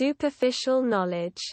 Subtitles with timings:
[0.00, 1.52] superficial knowledge.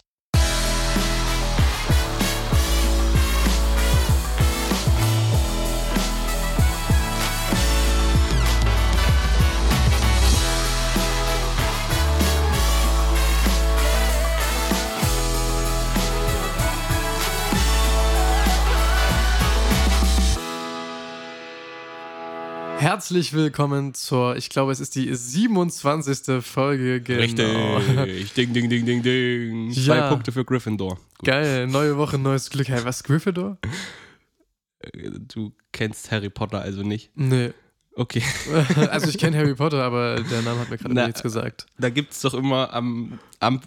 [22.78, 26.42] Herzlich willkommen zur, ich glaube, es ist die 27.
[26.44, 27.00] Folge.
[27.00, 27.76] Genau.
[27.78, 28.34] Richtig.
[28.34, 29.72] Ding, ding, ding, ding, ding.
[29.72, 30.08] Zwei Ja.
[30.08, 30.94] Punkte für Gryffindor.
[31.18, 31.24] Gut.
[31.26, 32.68] Geil, neue Woche, neues Glück.
[32.68, 33.58] Hey, was, Gryffindor?
[34.80, 37.10] Äh, Du kennst Harry Potter also nicht.
[37.16, 37.52] Nee.
[37.96, 38.22] Okay.
[38.90, 41.66] Also ich kenne Harry Potter, aber der Name hat mir gerade nichts gesagt.
[41.78, 43.60] Da gibt es doch immer am, am,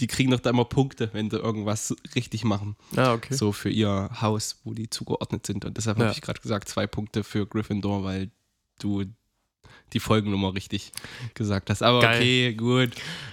[0.00, 2.74] die kriegen doch da immer Punkte, wenn sie irgendwas richtig machen.
[2.96, 3.32] Ah, okay.
[3.34, 5.64] So für ihr Haus, wo die zugeordnet sind.
[5.64, 6.06] Und deshalb Ja.
[6.06, 8.32] habe ich gerade gesagt, zwei Punkte für Gryffindor, weil
[8.78, 9.04] du
[9.92, 10.90] die Folgennummer richtig
[11.34, 11.80] gesagt hast.
[11.82, 12.16] Aber Geil.
[12.16, 12.90] okay, gut.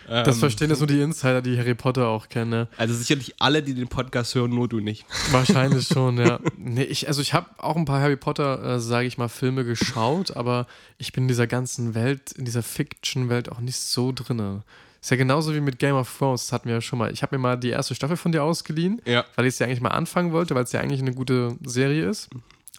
[0.07, 2.51] Das Ähm, verstehen jetzt nur die Insider, die Harry Potter auch kennen.
[2.51, 2.67] ne?
[2.77, 5.03] Also sicherlich alle, die den Podcast hören, nur du nicht.
[5.31, 6.39] Wahrscheinlich schon, ja.
[6.57, 9.65] Nee, ich, also ich habe auch ein paar Harry Potter, äh, sage ich mal, Filme
[9.65, 10.67] geschaut, aber
[10.99, 14.63] ich bin in dieser ganzen Welt, in dieser Fiction-Welt auch nicht so drinne.
[15.01, 17.11] Ist ja genauso wie mit Game of Thrones, das hatten wir ja schon mal.
[17.11, 19.25] Ich habe mir mal die erste Staffel von dir ausgeliehen, Ja.
[19.35, 22.07] weil ich es ja eigentlich mal anfangen wollte, weil es ja eigentlich eine gute Serie
[22.07, 22.29] ist.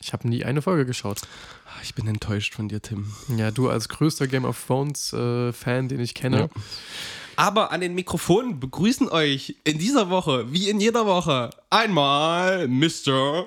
[0.05, 1.23] Ich habe nie eine Folge geschaut.
[1.83, 3.07] Ich bin enttäuscht von dir, Tim.
[3.39, 6.41] Ja, du als größter Game of Thrones-Fan, den ich kenne.
[6.41, 6.49] Ja.
[7.37, 13.47] Aber an den Mikrofonen begrüßen euch in dieser Woche, wie in jeder Woche, einmal Mr.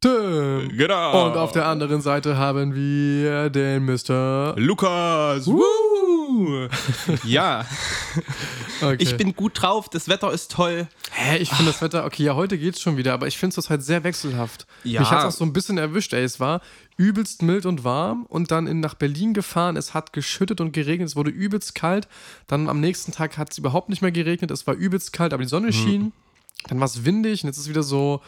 [0.00, 0.76] Tim.
[0.76, 1.28] Genau.
[1.28, 4.54] Und auf der anderen Seite haben wir den Mr.
[4.56, 5.46] Lukas.
[5.46, 5.62] Woo.
[7.24, 7.66] Ja,
[8.82, 8.96] Okay.
[8.98, 10.88] ich bin gut drauf, das Wetter ist toll.
[11.12, 13.54] Hä, ich finde das Wetter, okay, ja, heute geht's schon wieder, aber ich finde es
[13.56, 14.66] zurzeit sehr wechselhaft.
[14.84, 15.00] Ja.
[15.00, 16.22] Mich hat auch so ein bisschen erwischt, ey.
[16.24, 16.60] Es war
[16.96, 19.76] übelst mild und warm und dann in, nach Berlin gefahren.
[19.76, 22.08] Es hat geschüttet und geregnet, es wurde übelst kalt.
[22.48, 25.42] Dann am nächsten Tag hat es überhaupt nicht mehr geregnet, es war übelst kalt, aber
[25.42, 25.50] die Mhm.
[25.50, 26.12] Sonne schien.
[26.68, 28.20] Dann war es windig und jetzt ist es wieder so,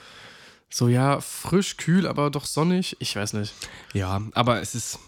[0.71, 2.97] so ja, frisch, kühl, aber doch sonnig.
[3.01, 3.55] Ich weiß nicht.
[3.93, 4.99] Ja, aber es ist.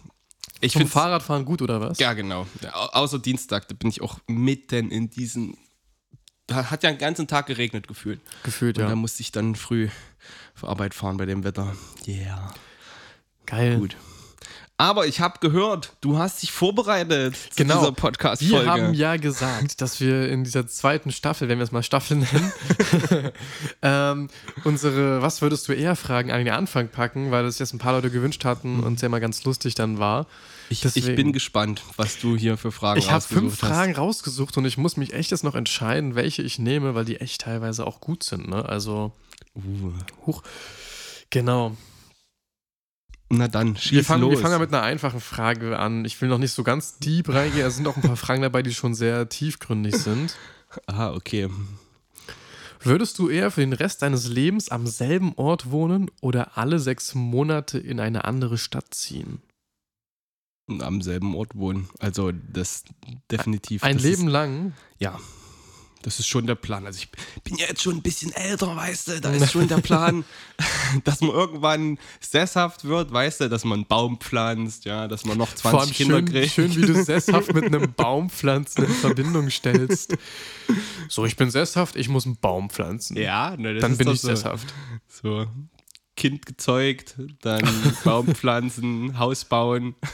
[0.60, 1.98] Ich finde Fahrradfahren gut, oder was?
[1.98, 2.46] Ja, genau.
[2.62, 5.56] Ja, au- außer Dienstag, da bin ich auch mitten in diesen.
[6.46, 8.20] Da hat ja den ganzen Tag geregnet gefühlt.
[8.44, 8.88] Gefühlt, Und ja.
[8.90, 9.88] da musste ich dann früh
[10.54, 11.74] für Arbeit fahren bei dem Wetter.
[12.06, 12.54] Yeah.
[13.46, 13.78] Geil.
[13.78, 13.96] Gut.
[14.78, 17.78] Aber ich habe gehört, du hast dich vorbereitet zu Genau.
[17.78, 18.64] dieser Podcast-Folge.
[18.64, 22.18] Wir haben ja gesagt, dass wir in dieser zweiten Staffel, wenn wir es mal Staffel
[22.18, 22.52] nennen,
[23.82, 24.28] ähm,
[24.64, 27.94] unsere Was würdest du eher fragen an den Anfang packen, weil das jetzt ein paar
[27.94, 30.26] Leute gewünscht hatten und es ja mal ganz lustig dann war.
[30.68, 34.58] ich, ich bin gespannt, was du hier für Fragen Ich habe fünf rausgesucht Fragen rausgesucht
[34.58, 37.86] und ich muss mich echt jetzt noch entscheiden, welche ich nehme, weil die echt teilweise
[37.86, 38.48] auch gut sind.
[38.48, 38.62] Ne?
[38.66, 39.12] Also,
[39.54, 39.64] hast.
[39.64, 39.92] Uh.
[40.26, 40.42] huch.
[41.30, 41.74] Genau.
[43.28, 44.30] Na dann, schieß Wir fangen, los.
[44.32, 46.04] wir fangen mit einer einfachen Frage an.
[46.04, 47.66] Ich will noch nicht so ganz deep reingehen.
[47.66, 50.36] Es sind auch ein paar Fragen dabei, die schon sehr tiefgründig sind.
[50.86, 51.50] ah, okay.
[52.80, 57.16] Würdest du eher für den Rest deines Lebens am selben Ort wohnen oder alle sechs
[57.16, 59.42] Monate in eine andere Stadt ziehen?
[60.68, 61.88] Am selben Ort wohnen.
[61.98, 62.84] Also das
[63.30, 63.82] definitiv.
[63.82, 64.72] Ein das Leben Ist, lang?
[64.98, 65.18] ja,
[66.02, 66.86] das ist schon der Plan.
[66.86, 67.08] Also ich
[67.42, 69.20] bin ja jetzt schon ein bisschen älter, weißt du.
[69.20, 70.24] Da ist schon der Plan,
[71.04, 75.36] dass man irgendwann sesshaft wird, weißt du, dass man einen Baum pflanzt, ja, dass man
[75.36, 76.52] noch 20 Vor allem Kinder schön, kriegt.
[76.52, 80.16] schön, wie du sesshaft mit einem Baum pflanzen in Verbindung stellst.
[81.08, 83.16] So, ich bin sesshaft, ich muss einen Baum pflanzen.
[83.16, 84.28] Ja, ne, Dann bin ich so.
[84.28, 84.72] sesshaft.
[85.08, 85.46] So,
[86.16, 87.68] Kind gezeugt, dann
[88.04, 89.94] Baum pflanzen, Haus bauen.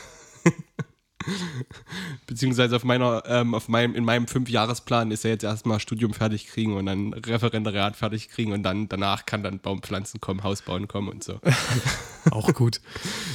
[2.26, 6.46] Beziehungsweise auf meiner, ähm, auf meinem, in meinem Fünfjahresplan ist ja jetzt erstmal Studium fertig
[6.46, 10.88] kriegen und dann Referendariat fertig kriegen und dann danach kann dann Baumpflanzen kommen, Haus bauen
[10.88, 11.40] kommen und so.
[12.30, 12.80] Auch gut.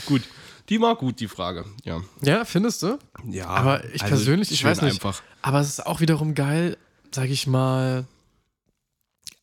[0.05, 0.23] gut,
[0.69, 1.65] die war gut, die Frage.
[1.83, 2.97] Ja, Ja, findest du?
[3.25, 4.93] ja Aber ich also persönlich, ich weiß nicht.
[4.93, 5.21] einfach.
[5.41, 6.77] Aber es ist auch wiederum geil,
[7.11, 8.05] sag ich mal,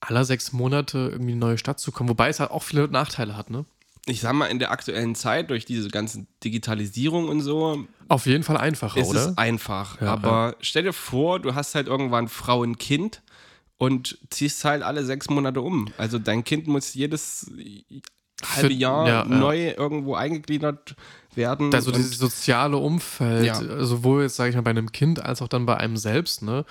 [0.00, 2.08] aller sechs Monate irgendwie in eine neue Stadt zu kommen.
[2.10, 3.64] Wobei es halt auch viele Nachteile hat, ne?
[4.06, 8.42] Ich sag mal, in der aktuellen Zeit, durch diese ganze Digitalisierung und so, Auf jeden
[8.42, 9.30] Fall einfacher, ist oder?
[9.30, 10.00] es einfach.
[10.00, 13.22] Ja, aber stell dir vor, du hast halt irgendwann Frau und Kind
[13.78, 15.88] und ziehst halt alle sechs Monate um.
[15.96, 17.50] Also dein Kind muss jedes
[18.44, 19.24] halbe Jahr ja, ja.
[19.24, 20.96] neu irgendwo eingegliedert
[21.34, 21.74] werden.
[21.74, 23.84] Also dieses soziale Umfeld, Ja.
[23.84, 26.64] sowohl jetzt, sage ich mal, bei einem Kind als auch dann bei einem selbst, ne?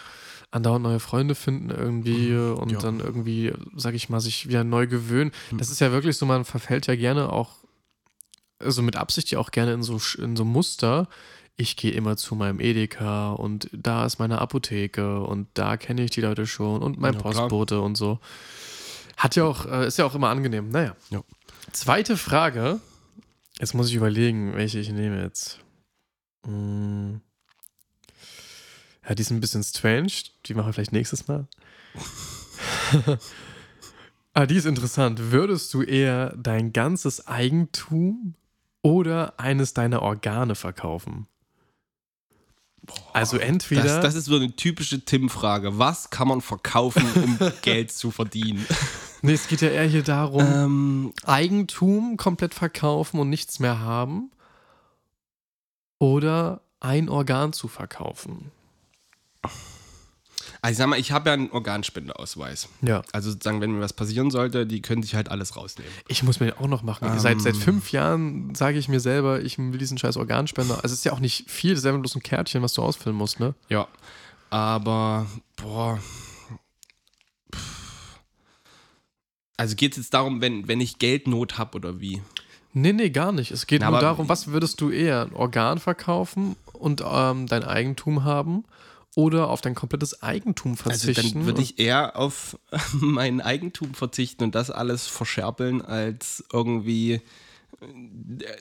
[0.53, 2.73] Andauernd neue Freunde finden irgendwie äh, und Mhm.
[2.73, 2.79] Ja.
[2.79, 5.31] dann irgendwie, sage ich mal, sich wieder neu gewöhnen.
[5.57, 7.57] Das ist ja wirklich so, man verfällt ja gerne auch,
[8.59, 11.07] also mit Absicht ja auch gerne in so, in so Muster.
[11.55, 16.11] Ich gehe immer zu meinem Edeka und da ist meine Apotheke und da kenne ich
[16.11, 17.33] die Leute schon und mein Ja, klar.
[17.33, 18.19] Postbote und so.
[19.17, 20.69] Hat ja auch, äh, ist ja auch immer angenehm.
[20.69, 20.95] Naja.
[21.09, 21.23] Ja.
[21.71, 22.79] Zweite Frage.
[23.59, 25.59] Jetzt muss ich überlegen, welche ich nehme jetzt.
[26.45, 27.21] Hm.
[29.07, 30.11] Ja, die ist ein bisschen strange.
[30.45, 31.47] Die machen wir vielleicht nächstes Mal.
[34.33, 35.31] ah, die ist interessant.
[35.31, 38.35] Würdest du eher dein ganzes Eigentum
[38.81, 41.27] oder eines deiner Organe verkaufen?
[43.13, 43.83] Also entweder.
[43.83, 45.77] Das, das ist so eine typische Tim-Frage.
[45.79, 48.65] Was kann man verkaufen, um Geld zu verdienen?
[49.21, 54.31] nee, es geht ja eher hier darum, ähm, Eigentum komplett verkaufen und nichts mehr haben.
[55.99, 58.51] Oder ein Organ zu verkaufen.
[60.63, 62.69] Also ich sag mal, ich habe ja einen Organspendeausweis.
[62.81, 63.01] Ja.
[63.11, 65.91] Also sozusagen, wenn mir was passieren sollte, die können sich halt alles rausnehmen.
[66.07, 67.05] Ich muss mir den auch noch machen.
[67.11, 67.19] Ähm.
[67.19, 70.75] seit, seit fünf Jahren sage ich mir selber, ich will diesen scheiß Organspender.
[70.75, 72.81] Also es ist ja auch nicht viel, das ist ja bloß ein Kärtchen, was du
[72.81, 73.55] ausfüllen musst, ne?
[73.67, 73.89] Ja.
[74.51, 75.25] Aber,
[75.57, 75.99] boah.
[79.57, 82.21] Also geht es jetzt darum, wenn, wenn ich Geldnot habe oder wie?
[82.71, 83.51] Nee, nee, gar nicht.
[83.51, 85.23] Es geht Na, nur darum, was würdest du eher?
[85.23, 88.63] Ein Organ verkaufen und ähm, dein Eigentum haben
[89.15, 91.39] oder auf dein komplettes Eigentum Also verzichten?
[91.39, 92.57] dann würde ich eher auf
[92.93, 97.21] mein Eigentum verzichten und das alles verscherpeln, als irgendwie äh,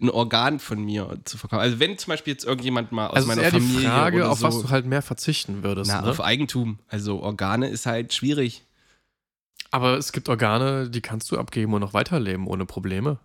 [0.01, 1.63] ein Organ von mir zu verkaufen.
[1.63, 3.87] Also wenn zum Beispiel jetzt irgendjemand mal aus also es ist meiner eher Familie die
[3.87, 5.91] Frage, oder auf so, was du halt mehr verzichten würdest.
[5.91, 6.11] na, ne?
[6.11, 6.79] auf Eigentum.
[6.89, 8.63] Also Organe ist halt schwierig.
[9.71, 13.19] Aber es gibt Organe, die kannst du abgeben und noch weiterleben ohne Probleme.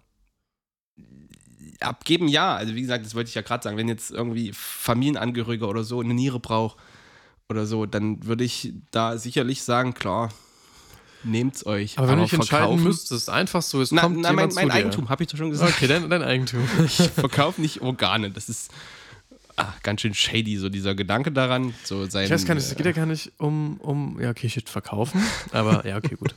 [1.81, 2.55] Abgeben ja.
[2.55, 3.75] Also wie gesagt, das wollte ich ja gerade sagen.
[3.75, 6.77] Wenn jetzt irgendwie Familienangehöriger oder so eine Niere braucht
[7.49, 10.29] oder so, dann würde ich da sicherlich sagen, klar,
[11.23, 11.97] nehmt's euch.
[11.97, 14.71] Aber wenn du dich entscheiden müsstest, einfach so, es Na, kommt na, mein, jemand mein.
[14.71, 15.73] Eigentum, habe ich doch schon gesagt.
[15.75, 16.67] Okay, dein, dein Eigentum.
[16.85, 18.31] Ich verkaufe nicht Organe.
[18.31, 18.71] Das ist
[19.55, 21.73] ah, ganz schön shady, so dieser Gedanke daran.
[21.85, 24.29] So sein, Ich weiß gar nicht, es äh, geht ja gar nicht um, um ja,
[24.31, 26.35] okay, shit, verkaufen, aber ja, okay, gut.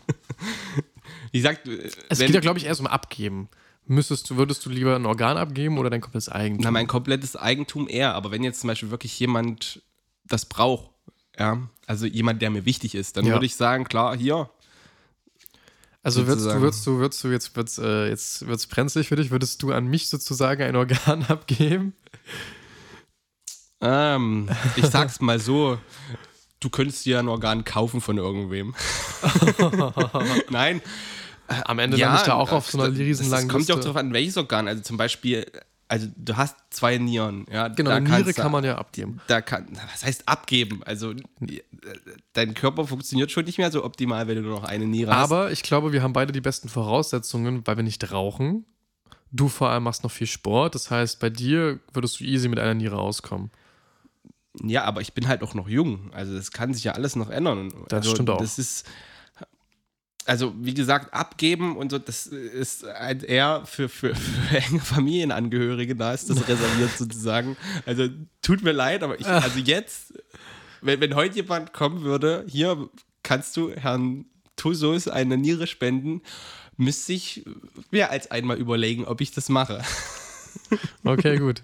[1.33, 3.49] Wie gesagt, äh, Es geht ja, glaube ich, erst um Abgeben.
[3.87, 6.63] Müsstest du, würdest du lieber ein Organ abgeben oder dein komplettes Eigentum?
[6.63, 8.15] na, mein komplettes Eigentum eher.
[8.15, 9.83] Aber wenn jetzt zum Beispiel wirklich jemand
[10.31, 10.91] das braucht,
[11.39, 13.33] ja, also jemand, der mir wichtig ist, dann Ja.
[13.35, 14.51] würde ich sagen, klar, hier,
[16.03, 19.31] also würdest du, würdest du, würdest du, jetzt wird's, äh, jetzt wird's brenzlig für dich,
[19.31, 21.95] würdest du an mich sozusagen ein Organ abgeben?
[23.81, 25.79] ähm, ich sag's mal so,
[26.61, 28.75] du könntest dir ein Organ kaufen von irgendwem.
[30.51, 30.83] Nein,
[31.49, 33.81] Am Ende lande ich da auch auf so einer das- riesenlangen Das kommt ja auch
[33.81, 34.69] drauf an, welches Organ.
[34.69, 35.51] Also zum Beispiel,
[35.91, 37.47] also du hast zwei Nieren.
[37.51, 39.21] Ja, Genau, da Niere kann man ja abgeben.
[39.27, 40.83] da kann, was heißt abgeben?
[40.85, 41.15] Also
[42.33, 45.33] dein Körper funktioniert schon nicht mehr so optimal, wenn du nur noch eine Niere hast.
[45.33, 48.67] Aber ich glaube, wir haben beide die besten Voraussetzungen, weil wir nicht rauchen.
[49.33, 50.77] Du vor allem machst noch viel Sport.
[50.77, 53.51] Das heißt, bei dir würdest du easy mit einer Niere auskommen.
[54.63, 56.13] Ja, aber ich bin halt auch noch jung.
[56.13, 57.73] Also das kann sich ja alles noch ändern.
[57.89, 58.39] Das also, stimmt auch.
[58.39, 58.87] Das ist,
[60.27, 65.97] also wie gesagt, abgeben und so, das ist halt eher für, für, für enge Familienangehörige,
[65.97, 67.57] da ist das reserviert sozusagen.
[67.87, 68.09] Also
[68.43, 70.15] tut mir leid, aber ich, also jetzt,
[70.83, 72.89] wenn, wenn heute jemand kommen würde, hier
[73.23, 74.27] kannst du Herrn
[74.57, 76.23] Tussos eine Niere spenden,
[76.77, 77.45] müsste ich
[77.91, 79.83] mehr als einmal überlegen, ob ich das mache.
[81.05, 81.63] Okay, gut.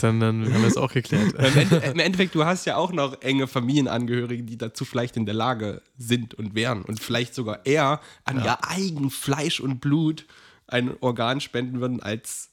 [0.00, 1.32] Dann, dann haben wir es auch geklärt.
[1.32, 5.24] Im, Ende, Im Endeffekt, du hast ja auch noch enge Familienangehörige, die dazu vielleicht in
[5.24, 8.44] der Lage sind und wären und vielleicht sogar eher an Ja.
[8.44, 10.26] ihr eigen Fleisch und Blut
[10.66, 12.50] ein Organ spenden würden als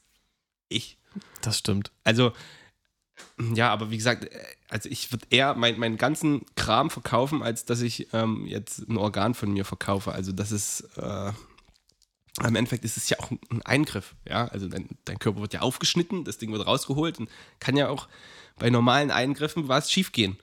[0.70, 0.96] ich.
[1.42, 1.90] Das stimmt.
[2.04, 2.32] Also,
[3.54, 4.28] ja, aber wie gesagt,
[4.70, 8.96] also ich würde eher mein, meinen ganzen Kram verkaufen, als dass ich ähm, jetzt ein
[8.96, 10.12] Organ von mir verkaufe.
[10.12, 11.32] Also das ist, äh,
[12.38, 14.46] im Endeffekt ist es ja auch ein Eingriff, ja.
[14.46, 18.08] Also dein, dein Körper wird ja aufgeschnitten, das Ding wird rausgeholt und kann ja auch
[18.58, 20.38] bei normalen Eingriffen was schiefgehen.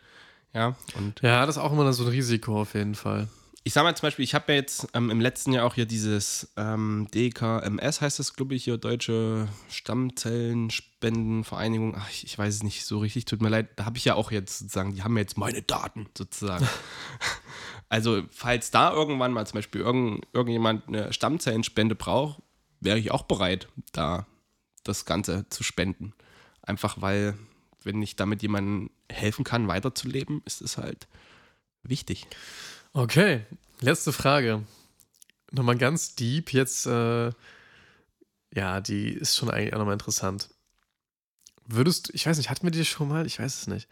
[0.53, 3.27] Ja, und Ja, das ist auch immer so ein Risiko auf jeden Fall.
[3.63, 5.86] ich sag mal zum Beispiel, ich habe ja jetzt ähm, im letzten Jahr auch hier
[5.86, 11.96] dieses ähm, DKMS, heißt das, glaube ich, hier Deutsche Stammzellenspendenvereinigung.
[11.98, 13.67] Ach, ich, ich weiß es nicht so richtig, tut mir leid.
[13.75, 16.67] Da habe ich ja auch jetzt sozusagen, die haben ja jetzt meine Daten sozusagen.
[17.89, 22.41] also, falls da irgendwann mal zum Beispiel irgend, irgendjemand eine Stammzellenspende braucht,
[22.79, 24.27] wäre ich auch bereit, da
[24.84, 26.13] das Ganze zu spenden.
[26.62, 27.38] Einfach weil,
[27.84, 31.08] wenn ich damit jemandem helfen kann, weiterzuleben, ist es halt
[31.84, 32.27] wichtig.
[32.91, 33.46] Okay,
[33.79, 34.63] letzte Frage.
[35.51, 36.51] Nochmal ganz deep.
[36.51, 37.32] Jetzt, äh,
[38.53, 40.50] ja, die ist schon eigentlich auch nochmal interessant.
[41.65, 43.25] Würdest du, ich weiß nicht, hatten wir die schon mal?
[43.25, 43.88] Ich weiß es nicht.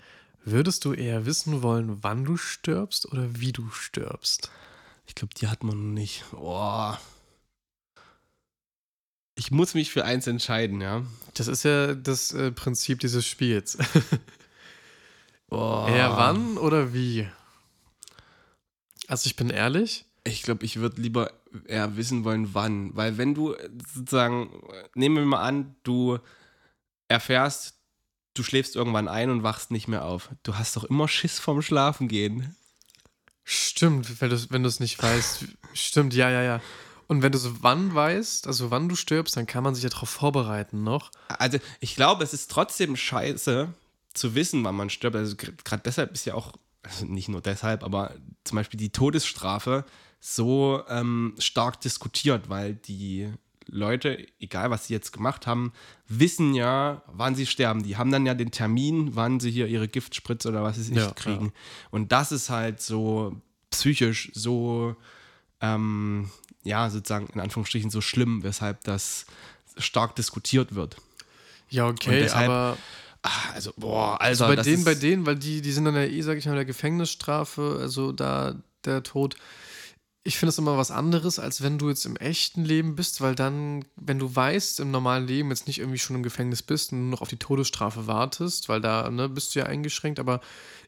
[0.48, 4.52] Würdest du eher wissen wollen, wann du stirbst oder wie du stirbst?
[5.08, 6.24] Ich glaube, die hat man noch nicht.
[6.30, 7.00] Boah.
[9.36, 11.04] Ich muss mich für eins entscheiden, ja.
[11.34, 13.78] Das ist ja das äh, Prinzip dieses Spiels.
[15.48, 15.90] Boah.
[15.90, 17.28] Eher wann oder wie?
[19.08, 21.32] Also ich bin ehrlich, Ich glaube, ich würde lieber
[21.66, 22.96] eher wissen wollen, wann.
[22.96, 26.20] Weil wenn du äh, sozusagen, äh, nehmen wir mal an, du
[27.08, 27.75] erfährst,
[28.36, 30.30] du schläfst irgendwann ein und wachst nicht mehr auf.
[30.44, 32.56] Du hast doch immer Schiss vorm Schlafengehen.
[33.44, 35.46] Stimmt, wenn du wenn du es nicht weißt.
[35.74, 36.62] Stimmt, ja, ja, ja.
[37.08, 39.90] Und wenn du so wann weißt, also wann du stirbst, dann kann man sich ja
[39.90, 41.12] darauf vorbereiten noch.
[41.28, 43.74] Also ich glaube, es ist trotzdem scheiße
[44.14, 45.16] zu wissen, wann man stirbt.
[45.16, 49.86] Also gerade deshalb ist ja auch, also nicht nur deshalb, aber zum Beispiel die Todesstrafe
[50.20, 53.32] so ähm, stark diskutiert, weil die
[53.68, 55.74] Leute, egal was sie jetzt gemacht haben,
[56.08, 57.84] wissen ja, wann sie sterben.
[57.84, 61.04] Die haben dann ja den Termin, wann sie hier ihre Giftspritze oder was sie nicht
[61.04, 61.52] Ja, kriegen.
[61.92, 63.36] Und das ist halt so
[63.72, 64.96] psychisch so,
[65.62, 66.30] ähm,
[66.64, 69.26] ja, sozusagen in Anführungsstrichen so schlimm, weshalb das
[69.78, 70.98] stark diskutiert wird.
[71.70, 72.78] Ja, okay, deshalb- aber
[73.28, 76.04] Ah, also, boah, also, bei das denen, bei denen, weil die, die sind dann ja
[76.04, 78.54] eh, sag ich mal, der Gefängnisstrafe, also da
[78.86, 79.36] der Tod.
[80.28, 83.36] Ich finde es immer was anderes, als wenn du jetzt im echten Leben bist, weil
[83.36, 87.02] dann, wenn du weißt, im normalen Leben jetzt nicht irgendwie schon im Gefängnis bist und
[87.02, 90.42] nur noch auf die Todesstrafe wartest, weil da ne, bist du ja eingeschränkt, aber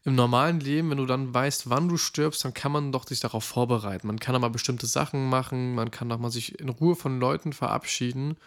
[0.05, 3.19] im normalen Leben, wenn du dann weißt, wann du stirbst, dann kann man doch sich
[3.19, 4.07] darauf vorbereiten.
[4.07, 7.53] Man kann aber bestimmte Sachen machen, man kann auch mal sich in Ruhe von Leuten
[7.53, 8.37] verabschieden,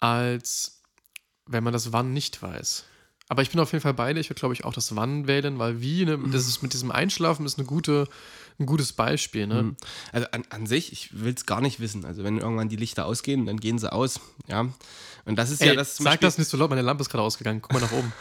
[0.00, 0.82] als
[1.46, 2.84] wenn man das Wann nicht weiß.
[3.28, 4.20] Aber ich bin auf jeden Fall beide.
[4.20, 6.90] Ich würde, glaube ich, auch das Wann wählen, weil wie, ne, das ist mit diesem
[6.90, 8.06] Einschlafen ist eine gute,
[8.58, 9.62] ein gutes Beispiel, ne?
[9.62, 9.76] Mhm.
[10.12, 12.04] Also an, an sich, ich will es gar nicht wissen.
[12.04, 14.20] Also wenn irgendwann die Lichter ausgehen, dann gehen sie aus.
[14.46, 14.68] Ja.
[15.24, 17.10] Und das ist Ey, ja das sag Beispiel, das nicht so laut, meine Lampe ist
[17.10, 17.60] gerade ausgegangen.
[17.62, 18.12] Guck mal nach oben.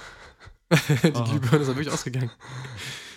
[0.72, 2.32] die Glühbirne ist wirklich ausgegangen.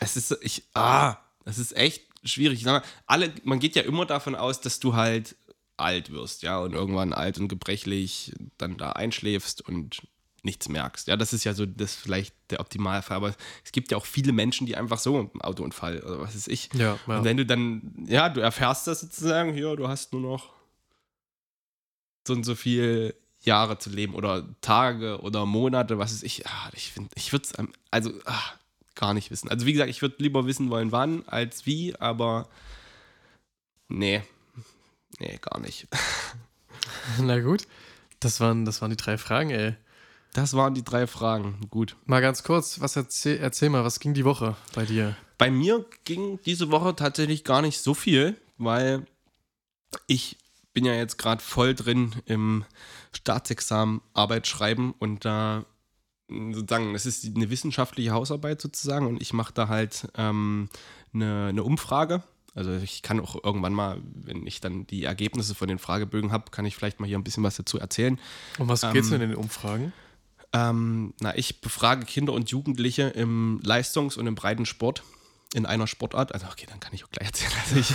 [0.01, 2.59] Es ist so- ich, ah, das ist echt schwierig.
[2.59, 5.37] Ich sag mal, alle, man geht ja immer davon aus, dass du halt
[5.79, 10.03] alt wirst, ja, und irgendwann alt und gebrechlich dann da einschläfst und
[10.47, 11.09] nichts merkst.
[11.09, 13.19] Ja, das ist ja so das vielleicht der Optimalfall.
[13.19, 13.35] Aber
[13.65, 16.71] es gibt ja auch viele Menschen, die einfach so Autounfall oder was weiß ich.
[16.73, 17.19] Ja, ja.
[17.19, 20.55] Und wenn du dann, ja, du erfährst das sozusagen, hier, du hast nur noch
[22.27, 26.71] so und so viel Jahre zu leben oder Tage oder Monate, was ist ich, ah,
[26.73, 27.53] ich finde, ich würde es
[27.91, 28.53] also ah,
[28.95, 29.49] gar nicht wissen.
[29.49, 32.49] Also wie gesagt, ich würde lieber wissen wollen, wann als wie, aber
[33.89, 34.23] nee,
[35.19, 35.87] nee, gar nicht.
[37.21, 37.67] Na gut.
[38.21, 39.77] Das waren, das waren die drei Fragen, ey.
[40.37, 41.59] Das waren die drei Fragen.
[41.71, 41.97] Gut.
[42.05, 45.17] Mal ganz kurz, was erzähl, erzähl mal, was ging die Woche bei dir?
[45.39, 49.07] Bei mir ging diese Woche tatsächlich gar nicht so viel, weil
[50.07, 50.37] ich
[50.75, 52.67] bin ja jetzt gerade voll drin im
[53.15, 55.65] Staatsexamen Arbeit schreiben und da
[56.29, 60.69] mh, sozusagen, das ist eine wissenschaftliche Hausarbeit sozusagen und ich mache da halt ähm,
[61.15, 62.23] eine, eine Umfrage.
[62.55, 66.51] Also ich kann auch irgendwann mal, wenn ich dann die Ergebnisse von den Fragebögen habe,
[66.51, 68.21] kann ich vielleicht mal hier ein bisschen was dazu erzählen.
[68.59, 69.95] Um was geht's denn in den Umfragen?
[70.53, 75.03] Ähm, na, ich befrage Kinder und Jugendliche im Leistungs- und im Breitensport
[75.55, 76.33] in einer Sportart.
[76.33, 77.53] Also, okay, dann kann ich auch gleich erzählen.
[77.65, 77.95] Also ich,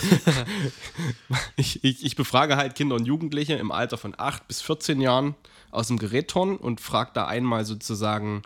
[1.56, 5.36] ich, ich, ich befrage halt Kinder und Jugendliche im Alter von 8 bis 14 Jahren
[5.70, 8.42] aus dem Gerätturnen und frage da einmal sozusagen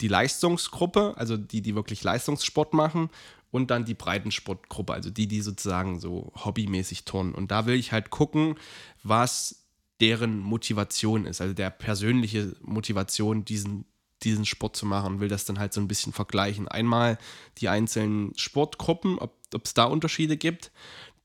[0.00, 3.10] die Leistungsgruppe, also die, die wirklich Leistungssport machen
[3.50, 7.34] und dann die Breitensportgruppe, also die, die sozusagen so hobbymäßig turnen.
[7.34, 8.56] Und da will ich halt gucken,
[9.04, 9.63] was
[10.00, 13.84] deren Motivation ist, also der persönliche Motivation, diesen,
[14.22, 16.68] diesen Sport zu machen, will das dann halt so ein bisschen vergleichen.
[16.68, 17.18] Einmal
[17.58, 20.72] die einzelnen Sportgruppen, ob es da Unterschiede gibt.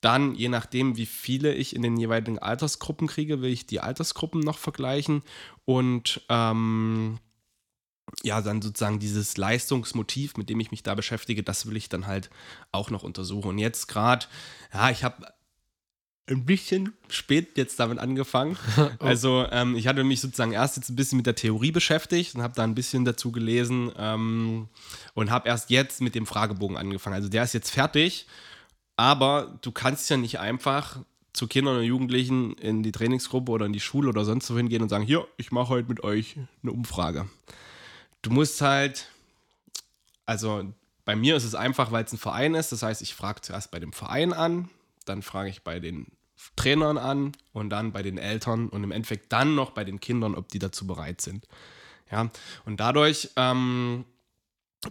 [0.01, 4.39] Dann, je nachdem, wie viele ich in den jeweiligen Altersgruppen kriege, will ich die Altersgruppen
[4.39, 5.23] noch vergleichen.
[5.65, 7.19] Und ähm,
[8.23, 12.07] ja, dann sozusagen dieses Leistungsmotiv, mit dem ich mich da beschäftige, das will ich dann
[12.07, 12.29] halt
[12.71, 13.49] auch noch untersuchen.
[13.49, 14.25] Und jetzt gerade,
[14.73, 15.25] ja, ich habe
[16.29, 18.57] ein bisschen spät jetzt damit angefangen.
[18.99, 22.41] Also ähm, ich hatte mich sozusagen erst jetzt ein bisschen mit der Theorie beschäftigt und
[22.41, 24.67] habe da ein bisschen dazu gelesen ähm,
[25.13, 27.15] und habe erst jetzt mit dem Fragebogen angefangen.
[27.15, 28.27] Also der ist jetzt fertig,
[28.97, 30.99] aber du kannst ja nicht einfach
[31.33, 34.81] zu Kindern und Jugendlichen in die Trainingsgruppe oder in die Schule oder sonst wohin gehen
[34.81, 37.29] und sagen, hier, ich mache heute mit euch eine Umfrage.
[38.21, 39.07] Du musst halt,
[40.25, 40.65] also
[41.05, 42.71] bei mir ist es einfach, weil es ein Verein ist.
[42.71, 44.69] Das heißt, ich frage zuerst bei dem Verein an,
[45.05, 46.07] dann frage ich bei den
[46.55, 50.35] Trainern an und dann bei den Eltern und im Endeffekt dann noch bei den Kindern,
[50.35, 51.45] ob die dazu bereit sind.
[52.11, 52.29] Ja,
[52.65, 54.03] und dadurch ähm,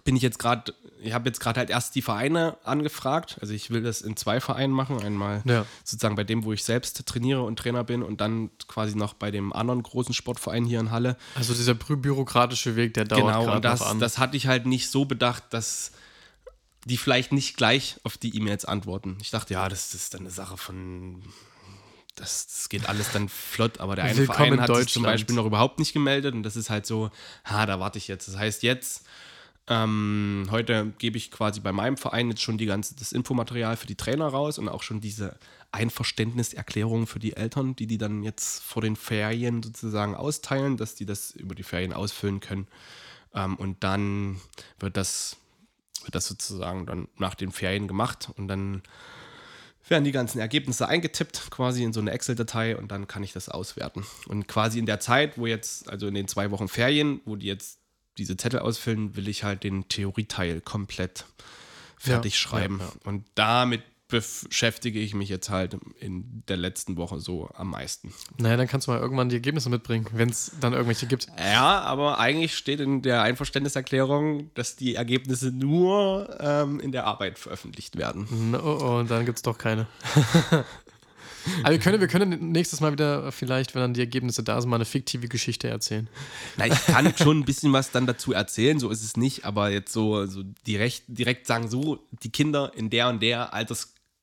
[0.04, 3.38] bin ich jetzt gerade, ich habe jetzt gerade halt erst die Vereine angefragt.
[3.40, 5.00] Also ich will das in zwei Vereinen machen.
[5.02, 5.64] Einmal Ja.
[5.82, 9.30] sozusagen bei dem, wo ich selbst trainiere und Trainer bin und dann quasi noch bei
[9.30, 11.16] dem anderen großen Sportverein hier in Halle.
[11.34, 13.98] Also dieser bü- bürokratische Weg, der dauert Genau, und das, noch an.
[14.00, 15.92] das hatte ich halt nicht so bedacht, dass
[16.88, 19.18] die vielleicht nicht gleich auf die E-Mails antworten.
[19.20, 21.22] Ich dachte, ja, das ist dann eine Sache von.
[22.16, 25.04] Das, das geht alles dann flott, aber der eine Willkommen Verein in hat sich zum.
[25.04, 27.10] Beispiel noch überhaupt nicht gemeldet und das ist halt so,
[27.44, 28.26] ha, da warte ich jetzt.
[28.26, 29.06] Das heißt, jetzt,
[29.68, 33.86] ähm, heute gebe ich quasi bei meinem Verein jetzt schon die ganze, das Infomaterial für
[33.86, 35.36] die Trainer raus und auch schon diese
[35.70, 41.06] Einverständniserklärung für die Eltern, die die dann jetzt vor den Ferien sozusagen austeilen, dass die
[41.06, 42.66] das über die Ferien ausfüllen können.
[43.34, 44.40] Ähm, und dann
[44.80, 45.36] wird das,
[46.08, 48.82] wird das sozusagen dann nach den Ferien gemacht und dann
[49.86, 53.48] werden die ganzen Ergebnisse eingetippt, quasi in so eine Excel-Datei und dann kann ich das
[53.48, 54.04] auswerten.
[54.26, 57.46] Und quasi in der Zeit, wo jetzt, also in den zwei Wochen Ferien, wo die
[57.46, 57.78] jetzt
[58.18, 61.24] diese Zettel ausfüllen, will ich halt den Theorieteil komplett
[61.96, 62.78] fertig Ja, schreiben.
[62.80, 62.92] ja, ja.
[63.04, 68.12] Und damit beschäftige ich mich jetzt halt in der letzten Woche so am meisten.
[68.38, 71.28] Naja, dann kannst du mal irgendwann die Ergebnisse mitbringen, wenn es dann irgendwelche gibt.
[71.38, 77.38] Ja, aber eigentlich steht in der Einverständniserklärung, dass die Ergebnisse nur ähm, in der Arbeit
[77.38, 78.54] veröffentlicht werden.
[78.54, 79.86] Oh, oh, und dann gibt es doch keine.
[81.62, 84.70] Aber wir können, wir können nächstes Mal wieder vielleicht, wenn dann die Ergebnisse da sind,
[84.70, 86.08] mal eine fiktive Geschichte erzählen.
[86.56, 89.70] Na, ich kann schon ein bisschen was dann dazu erzählen, so ist es nicht, aber
[89.70, 93.54] jetzt so, so direkt, direkt sagen, so, die Kinder in der und der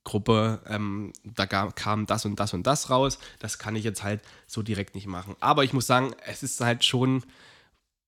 [0.05, 4.21] Altersgruppe, ähm, da kam das und das und das raus, das kann ich jetzt halt
[4.47, 5.35] so direkt nicht machen.
[5.39, 7.23] Aber ich muss sagen, es ist halt schon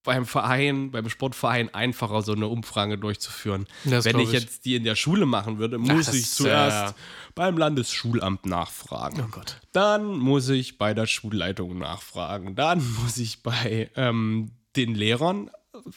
[0.03, 3.65] beim Verein, beim Sportverein einfacher, so eine Umfrage durchzuführen.
[3.83, 4.33] Das Wenn ich ich.
[4.39, 6.99] jetzt die in der Schule machen würde, muss das ich zuerst äh,
[7.35, 9.21] beim Landesschulamt nachfragen.
[9.25, 9.57] Oh Gott.
[9.73, 12.55] Dann muss ich bei der Schulleitung nachfragen.
[12.55, 15.49] Dann muss ich bei ähm, den Lehrern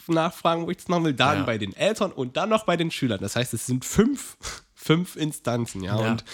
[0.09, 1.15] nachfragen, wo ich das machen will.
[1.15, 1.45] Dann Ja.
[1.45, 3.21] bei den Eltern und dann noch bei den Schülern.
[3.21, 4.37] Das heißt, es sind fünf,
[4.83, 6.01] fünf Instanzen, ja.
[6.01, 6.11] Ja.
[6.13, 6.25] Und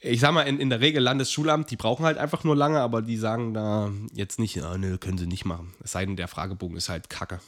[0.00, 3.02] ich sag mal, in, in der Regel Landesschulamt, die brauchen halt einfach nur lange, aber
[3.02, 5.72] die sagen da jetzt nicht, ja, nö, können sie nicht machen.
[5.82, 7.40] Es sei denn, der Fragebogen ist halt kacke.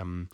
[0.00, 0.28] Ähm,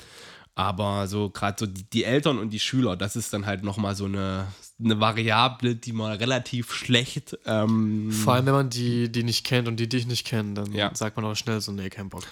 [0.56, 3.94] aber so gerade so die, die Eltern und die Schüler, das ist dann halt nochmal
[3.94, 4.48] so eine,
[4.82, 9.68] eine Variable, die man relativ schlecht ähm, Vor allem, wenn man die, die nicht kennt
[9.68, 10.94] und die dich nicht kennen, dann Ja.
[10.94, 12.24] sagt man auch schnell so, nee, kein Bock.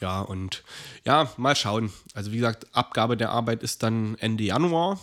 [0.00, 0.62] Ja, und
[1.06, 1.90] ja, mal schauen.
[2.12, 5.00] Also wie gesagt, Abgabe der Arbeit ist dann Ende Januar.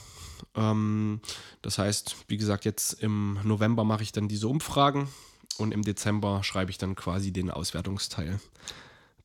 [0.55, 1.21] Ähm,
[1.61, 5.07] das heißt, wie gesagt, jetzt im November mache ich dann diese Umfragen
[5.57, 8.39] und im Dezember schreibe ich dann quasi den Auswertungsteil.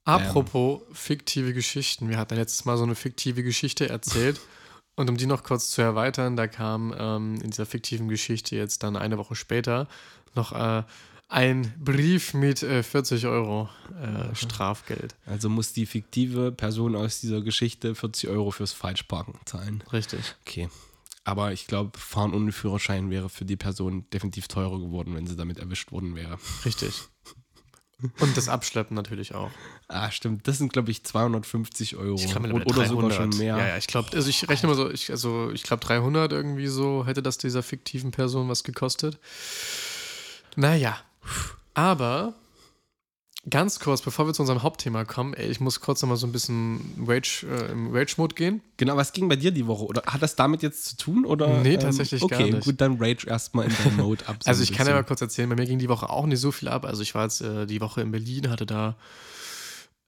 [0.04, 2.08] Apropos fiktive Geschichten.
[2.08, 4.40] Wir hatten letztes Mal so eine fiktive Geschichte erzählt.
[4.98, 8.82] Und um die noch kurz zu erweitern, da kam ähm, in dieser fiktiven Geschichte jetzt
[8.82, 9.88] dann eine Woche später
[10.34, 10.84] noch äh,
[11.28, 13.68] ein Brief mit äh, 40 Euro
[14.00, 15.14] äh, Strafgeld.
[15.26, 19.84] Also muss die fiktive Person aus dieser Geschichte 40 Euro fürs Falschparken zahlen.
[19.92, 20.34] Richtig.
[20.46, 20.70] Okay.
[21.26, 25.34] Aber ich glaube, Fahren ohne Führerschein wäre für die Person definitiv teurer geworden, wenn sie
[25.34, 26.38] damit erwischt worden wäre.
[26.64, 27.02] Richtig.
[28.20, 29.50] Und das Abschleppen natürlich auch.
[29.88, 30.46] Ah, stimmt.
[30.46, 32.14] Das sind, glaube ich, 250 Euro.
[32.14, 33.56] Ich glaube, oder, oder sogar schon mehr.
[33.56, 36.68] Ja, ja, ich glaube, also ich rechne mal so, ich, also ich glaube 300 irgendwie
[36.68, 39.18] so hätte das dieser fiktiven Person was gekostet.
[40.54, 40.96] Naja,
[41.74, 42.34] aber
[43.48, 46.32] ganz kurz, bevor wir zu unserem Hauptthema kommen, ey, ich muss kurz nochmal so ein
[46.32, 48.60] bisschen Rage, äh, im Rage-Mode gehen.
[48.76, 49.84] Genau, was ging bei dir die Woche?
[49.84, 51.24] Oder hat das damit jetzt zu tun?
[51.24, 52.64] Oder, Nee, tatsächlich gar okay, nicht.
[52.64, 54.36] gut, dann Rage erstmal in deinen Mode ab.
[54.42, 56.40] so Also ich kann ja mal kurz erzählen, bei mir ging die Woche auch nicht
[56.40, 56.84] so viel ab.
[56.84, 58.96] Also ich war jetzt äh, die Woche in Berlin, hatte da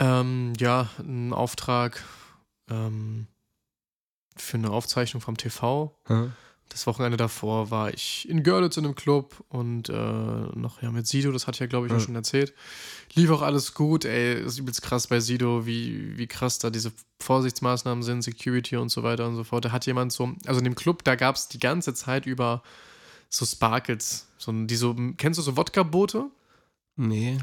[0.01, 2.03] ähm, ja einen Auftrag
[2.70, 3.27] ähm,
[4.37, 5.96] für eine Aufzeichnung vom TV.
[6.07, 6.33] Hm?
[6.70, 11.07] Das Wochenende davor war ich in Görlitz in einem Club und äh, noch ja mit
[11.07, 12.04] Sido, das hatte ich ja glaube ich auch Ja.
[12.04, 12.52] schon erzählt.
[13.14, 16.92] Lief auch alles gut, ey, ist übelst krass bei Sido, wie, wie krass da diese
[17.20, 19.64] Vorsichtsmaßnahmen sind, Security und so weiter und so fort.
[19.64, 22.62] Da hat jemand so, also in dem Club, da gab es die ganze Zeit über
[23.31, 26.26] so Sparkles, so, die so, kennst du so Wodka-Boote?
[26.96, 27.38] Nee.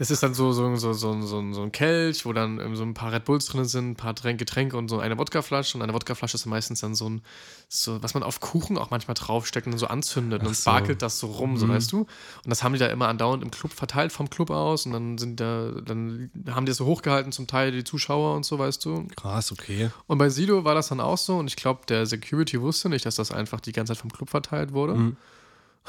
[0.00, 2.82] Das ist dann so, so, so, so, so, so ein Kelch, wo dann ähm, so
[2.84, 5.76] ein paar Red Bulls drin sind, ein paar Tränk- Getränke und so eine Wodkaflasche.
[5.76, 7.20] Und eine Wodkaflasche ist meistens dann so ein,
[7.68, 10.40] so, was man auf Kuchen auch manchmal draufsteckt und dann so anzündet.
[10.42, 10.62] Und so.
[10.62, 11.70] sparkelt das so rum, so Mhm.
[11.72, 11.98] weißt du.
[11.98, 12.08] Und
[12.46, 14.86] das haben die da immer andauernd im Club verteilt vom Club aus.
[14.86, 18.46] Und dann sind da, dann haben die das so hochgehalten, zum Teil die Zuschauer und
[18.46, 19.06] so, weißt du.
[19.16, 19.90] Krass, okay.
[20.06, 21.36] Und bei Sido war das dann auch so.
[21.36, 24.30] Und ich glaube, der Security wusste nicht, dass das einfach die ganze Zeit vom Club
[24.30, 24.94] verteilt wurde.
[24.94, 25.16] Mhm.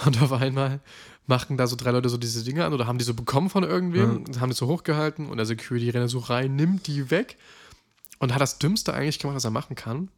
[0.05, 0.79] Und auf einmal
[1.27, 3.63] machten da so drei Leute so diese Dinge an oder haben die so bekommen von
[3.63, 7.37] irgendwem, haben die so hochgehalten und der Security rennt so rein, nimmt die weg
[8.19, 10.09] und hat das Dümmste eigentlich gemacht, was er machen kann.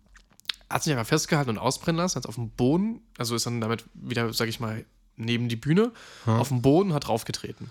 [0.70, 3.86] Hat sich einfach festgehalten und ausbrennen lassen, hat auf dem Boden, also ist dann damit
[3.94, 5.92] wieder, sag ich mal, neben die Bühne,
[6.26, 6.34] Hm.
[6.36, 7.70] auf dem Boden hat draufgetreten.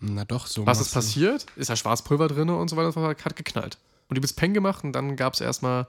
[0.00, 0.64] Na doch, so.
[0.66, 1.46] Was ist passiert?
[1.56, 3.78] Ist da Schwarzpulver drin und so weiter, und so weiter, hat geknallt.
[4.08, 5.86] Und die bis Peng gemacht und dann gab es erstmal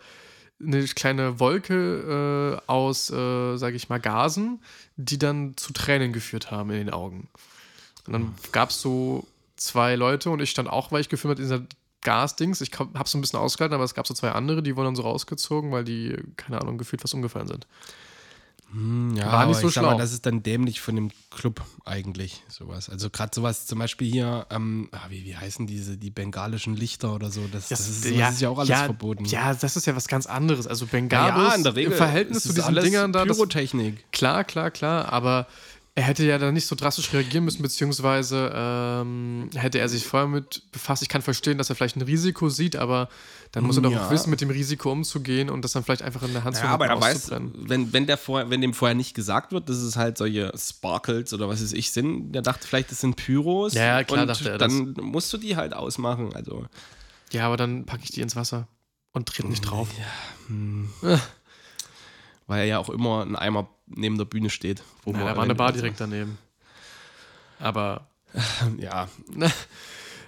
[0.62, 4.62] eine kleine Wolke äh, aus, äh, sage ich mal, Gasen,
[4.98, 7.30] die dann zu Tränen geführt haben in den Augen.
[8.06, 11.42] Und dann gab es so zwei Leute und ich stand auch, weil ich gefilmt habe,
[11.44, 11.66] in dieser
[12.02, 12.62] Gasdings.
[12.62, 14.96] Ich habe so ein bisschen ausgehalten, aber es gab so zwei andere, die wurden dann
[14.96, 17.68] so rausgezogen, weil die, keine Ahnung, gefühlt was umgefallen sind.
[18.72, 19.98] Hm, ja, War nicht aber so ich sag mal, schlau.
[19.98, 22.90] das ist dann dämlich von dem Club eigentlich, sowas.
[22.90, 27.16] Also gerade sowas, zum Beispiel hier, ähm, ah, wie, wie heißen diese, die bengalischen Lichter
[27.16, 29.26] oder so, das, das, ist, sowas ist ja auch alles ja, verboten.
[29.26, 30.68] Ja, das ist ja was ganz anderes.
[30.68, 34.12] Also Ja, Bengalos Regel im Verhältnis zu es diesen Dingern da, das Pyrotechnik.
[34.12, 35.48] Klar, klar, klar, aber
[35.96, 40.30] Er hätte ja dann nicht so drastisch reagieren müssen, beziehungsweise ähm, hätte er sich vorher
[40.30, 41.02] mit befasst.
[41.02, 43.10] Ich kann verstehen, dass er vielleicht ein Risiko sieht, aber
[43.52, 44.06] dann muss er doch Ja.
[44.06, 46.62] auch wissen, mit dem Risiko umzugehen und das dann vielleicht einfach in der Hand zu
[46.64, 49.68] Ja, haben, aber er weiß, wenn, wenn, der vorher, wenn dem vorher nicht gesagt wird,
[49.68, 53.16] dass es halt solche Sparkles oder was weiß ich sind, der dachte vielleicht, das sind
[53.18, 53.74] Pyros.
[53.74, 54.72] Ja, ja, klar dachte er das.
[54.72, 56.34] dann musst du die halt ausmachen.
[56.34, 56.66] Also,
[57.32, 58.68] Ja, aber dann packe ich die ins Wasser
[59.12, 59.90] und trete nicht drauf.
[62.50, 64.84] Weil er ja auch immer ein Eimer neben der Bühne steht.
[65.04, 66.38] Wo man- da war eine Bar direkt daneben.
[67.60, 68.08] Aber,
[68.78, 69.08] Ja,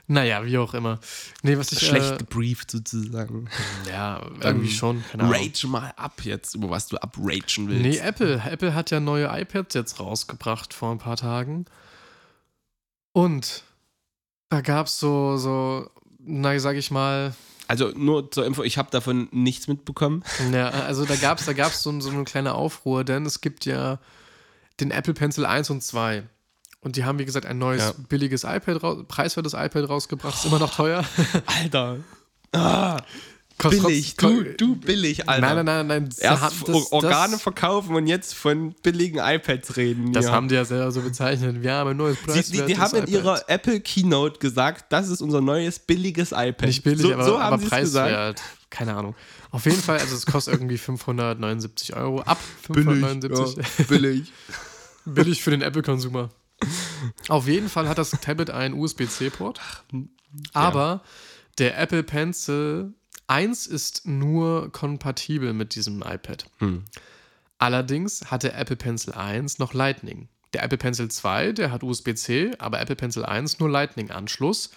[0.08, 1.00] naja, wie auch immer.
[1.44, 1.80] Nee, was ich.
[1.80, 3.50] schlecht Äh, gebrieft sozusagen.
[3.90, 5.04] ja, irgendwie schon.
[5.18, 7.82] Rage mal ab jetzt, über was du abragen willst.
[7.84, 8.42] Nee, Apple.
[8.50, 11.66] Apple hat ja neue iPads jetzt rausgebracht vor ein paar Tagen.
[13.14, 13.64] Und
[14.50, 17.34] da gab es so, so, na, sag ich mal,
[17.68, 20.24] Also nur zur Info, ich habe davon nichts mitbekommen.
[20.52, 23.66] ja, also da gab es da gab's so, so eine kleine Aufruhr, denn es gibt
[23.66, 24.00] ja
[24.80, 26.24] den Apple Pencil 1 und 2.
[26.82, 27.94] Und die haben, wie gesagt, ein neues Ja.
[28.10, 30.34] billiges iPad, preiswertes iPad rausgebracht.
[30.36, 31.06] Ist immer noch teuer.
[31.46, 31.98] Alter.
[32.54, 32.98] Ah,
[33.58, 35.42] Kostet billig, du, du billig, Alter.
[35.54, 36.06] Nein, nein, nein, nein.
[36.10, 40.14] das Erst Or- Organe das, verkaufen und jetzt von billigen iPads reden.
[40.14, 40.32] das ja.
[40.32, 41.62] haben die ja selber so bezeichnet.
[41.62, 43.10] Wir haben ein neues Sie, preiswertes die, die haben in iPad.
[43.10, 46.62] ihrer Apple Keynote gesagt, das ist unser neues billiges iPad.
[46.68, 48.42] Nicht billig, so, aber, so aber preiswert.
[48.72, 49.16] Keine Ahnung.
[49.52, 52.22] Auf jeden Fall, also es kostet irgendwie 579 Euro.
[52.22, 53.58] Ab 579.
[53.80, 54.32] ja, billig.
[55.06, 56.30] Billig für den Apple-Konsumer.
[57.28, 59.60] Auf jeden Fall hat das Tablet einen USB-C-Port.
[60.54, 61.02] Aber
[61.58, 62.94] der Apple Pencil
[63.28, 66.46] 1 ist nur kompatibel mit diesem iPad.
[66.60, 66.84] Hm.
[67.58, 70.28] Allerdings hat der Apple Pencil 1 noch Lightning.
[70.54, 74.72] Der Apple Pencil 2, der hat USB-C, aber Apple Pencil 1 nur Lightning-Anschluss.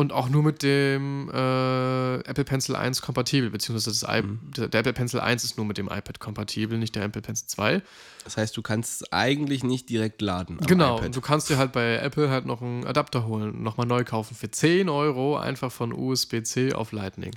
[0.00, 4.22] Und auch nur mit dem äh, Apple Pencil 1 kompatibel, beziehungsweise das I
[4.56, 7.46] der, der Apple Pencil 1 ist nur mit dem iPad kompatibel, nicht der Apple Pencil
[7.48, 7.82] 2.
[8.24, 10.56] Das heißt, du kannst es eigentlich nicht direkt laden.
[10.66, 11.14] Genau, iPad.
[11.14, 14.50] du kannst dir halt bei Apple halt noch einen Adapter holen nochmal neu kaufen für
[14.50, 17.36] 10 Euro, einfach von USB-C auf Lightning.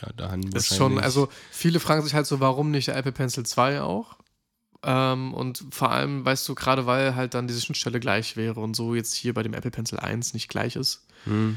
[0.00, 2.96] ja, da haben Das ist schon, also viele fragen sich halt so, warum nicht der
[2.96, 4.16] Apple Pencil 2 auch?
[4.82, 8.74] Ähm, und vor allem, weißt du, gerade weil halt dann diese Schnittstelle gleich wäre und
[8.74, 11.04] so jetzt hier bei dem Apple Pencil 1 nicht gleich ist.
[11.24, 11.56] Hm.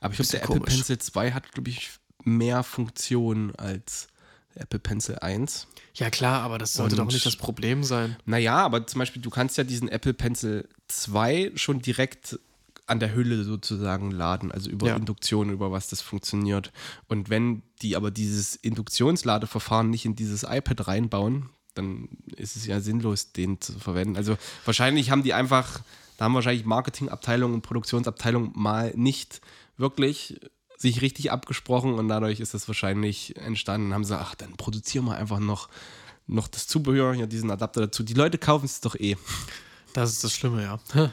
[0.00, 0.74] Aber ich glaube, der Apple komisch.
[0.74, 1.90] Pencil 2 hat, glaube ich,
[2.24, 4.08] mehr Funktionen als
[4.54, 5.66] Apple Pencil 1.
[5.94, 8.16] Ja klar, aber das sollte Und- doch nicht das Problem sein.
[8.24, 12.38] Naja, aber zum Beispiel, du kannst ja diesen Apple Pencil 2 schon direkt
[12.86, 14.96] an der Hülle sozusagen laden, also über Ja.
[14.96, 16.72] Induktion, über was das funktioniert.
[17.08, 22.80] Und wenn die aber dieses Induktionsladeverfahren nicht in dieses iPad reinbauen, dann ist es ja
[22.80, 24.16] sinnlos, den zu verwenden.
[24.16, 25.80] Also wahrscheinlich haben die einfach,
[26.16, 29.40] da haben wahrscheinlich Marketingabteilung und Produktionsabteilung mal nicht
[29.76, 30.40] wirklich
[30.76, 33.88] sich richtig abgesprochen und dadurch ist das wahrscheinlich entstanden.
[33.88, 35.68] Dann haben sie, ach, dann produzieren wir einfach noch,
[36.26, 38.02] noch das Zubehör, ja, diesen Adapter dazu.
[38.02, 39.16] Die Leute kaufen es doch eh.
[39.94, 40.80] Das ist das Schlimme, ja.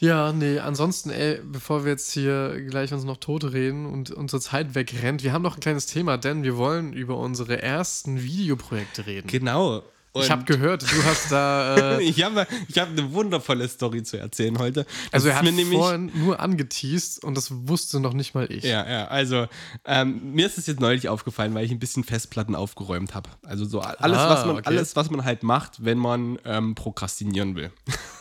[0.00, 4.40] Ja, nee, ansonsten, ey, bevor wir jetzt hier gleich uns noch tot reden und unsere
[4.40, 9.06] Zeit wegrennt, wir haben noch ein kleines Thema, denn wir wollen über unsere ersten Videoprojekte
[9.06, 9.26] reden.
[9.26, 9.82] Genau.
[10.14, 11.76] ich habe gehört, du hast da.
[11.98, 14.84] Äh, ich habe ich hab eine wundervolle Story zu erzählen heute.
[14.84, 18.50] Das also, er hat mir nämlich, vorhin nur angeteased und das wusste noch nicht mal
[18.50, 18.64] ich.
[18.64, 19.46] Ja, ja, also
[19.84, 23.30] ähm, mir ist es jetzt neulich aufgefallen, weil ich ein bisschen Festplatten aufgeräumt habe.
[23.44, 24.66] Also so alles, Ah, was man, okay.
[24.66, 27.72] alles, was man halt macht, wenn man ähm, prokrastinieren will.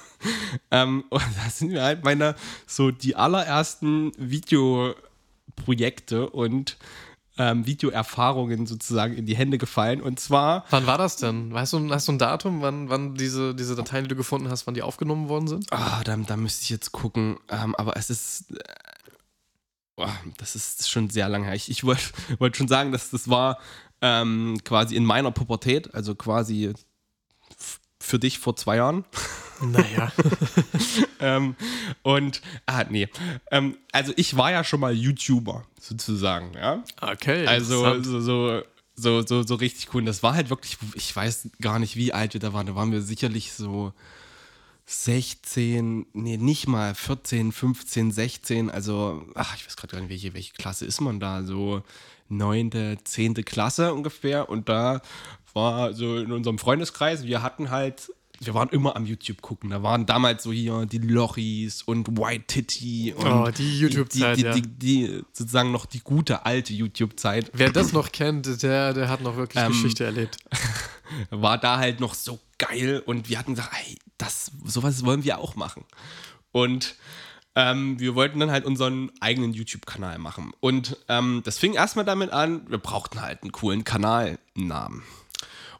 [0.71, 6.77] ähm, und da sind mir halt meine, so die allerersten Videoprojekte und
[7.37, 10.01] ähm, Videoerfahrungen sozusagen in die Hände gefallen.
[10.01, 11.53] Und zwar Wann war das denn?
[11.53, 14.67] Weißt du, hast du ein Datum, wann, wann diese, diese Dateien, die du gefunden hast,
[14.67, 15.71] wann die aufgenommen worden sind?
[15.71, 17.37] Ah, da, da müsste ich jetzt gucken.
[17.49, 18.51] Ähm, aber es ist.
[18.51, 18.63] Äh,
[19.97, 21.55] oh, das ist schon sehr lange her.
[21.55, 22.03] Ich, ich wollte
[22.39, 23.59] wollt schon sagen, dass das war
[24.01, 26.73] ähm, quasi in meiner Pubertät, also quasi
[28.07, 29.03] für dich vor zwei Jahren.
[29.61, 30.11] Naja.
[31.19, 31.55] ähm,
[32.03, 33.09] und, ah, nee.
[33.51, 36.83] Ähm, also ich war ja schon mal YouTuber, sozusagen, ja.
[37.01, 37.45] Okay.
[37.45, 38.63] Also so, so,
[38.95, 40.01] so, so, so richtig cool.
[40.01, 42.67] Und das war halt wirklich, ich weiß gar nicht, wie alt wir da waren.
[42.67, 43.93] Da waren wir sicherlich so
[44.85, 48.71] 16, nee, nicht mal 14, 15, 16.
[48.71, 51.43] Also, ach, ich weiß gerade gar nicht, welche, welche Klasse ist man da?
[51.43, 51.83] So
[52.29, 54.49] neunte, zehnte Klasse ungefähr.
[54.49, 55.01] Und da
[55.57, 58.13] war so in unserem Freundeskreis, wir hatten halt.
[58.39, 59.71] Wir waren immer am YouTube gucken.
[59.71, 64.41] Da waren damals so hier die Lochis und White Titty und Oh, die YouTube-Zeit, die,
[64.43, 64.53] ja.
[64.53, 67.49] die, die, die sozusagen noch die gute alte YouTube-Zeit.
[67.53, 70.37] Wer das noch kennt, der, der hat noch wirklich Ähm, Geschichte erlebt.
[71.31, 75.39] war da halt noch so geil und wir hatten gesagt, ey, das, sowas wollen wir
[75.39, 75.83] auch machen.
[76.51, 76.95] Und
[77.55, 80.51] ähm, wir wollten dann halt unseren eigenen YouTube-Kanal machen.
[80.59, 85.01] Und ähm, das fing erstmal damit an, wir brauchten halt einen coolen Kanalnamen.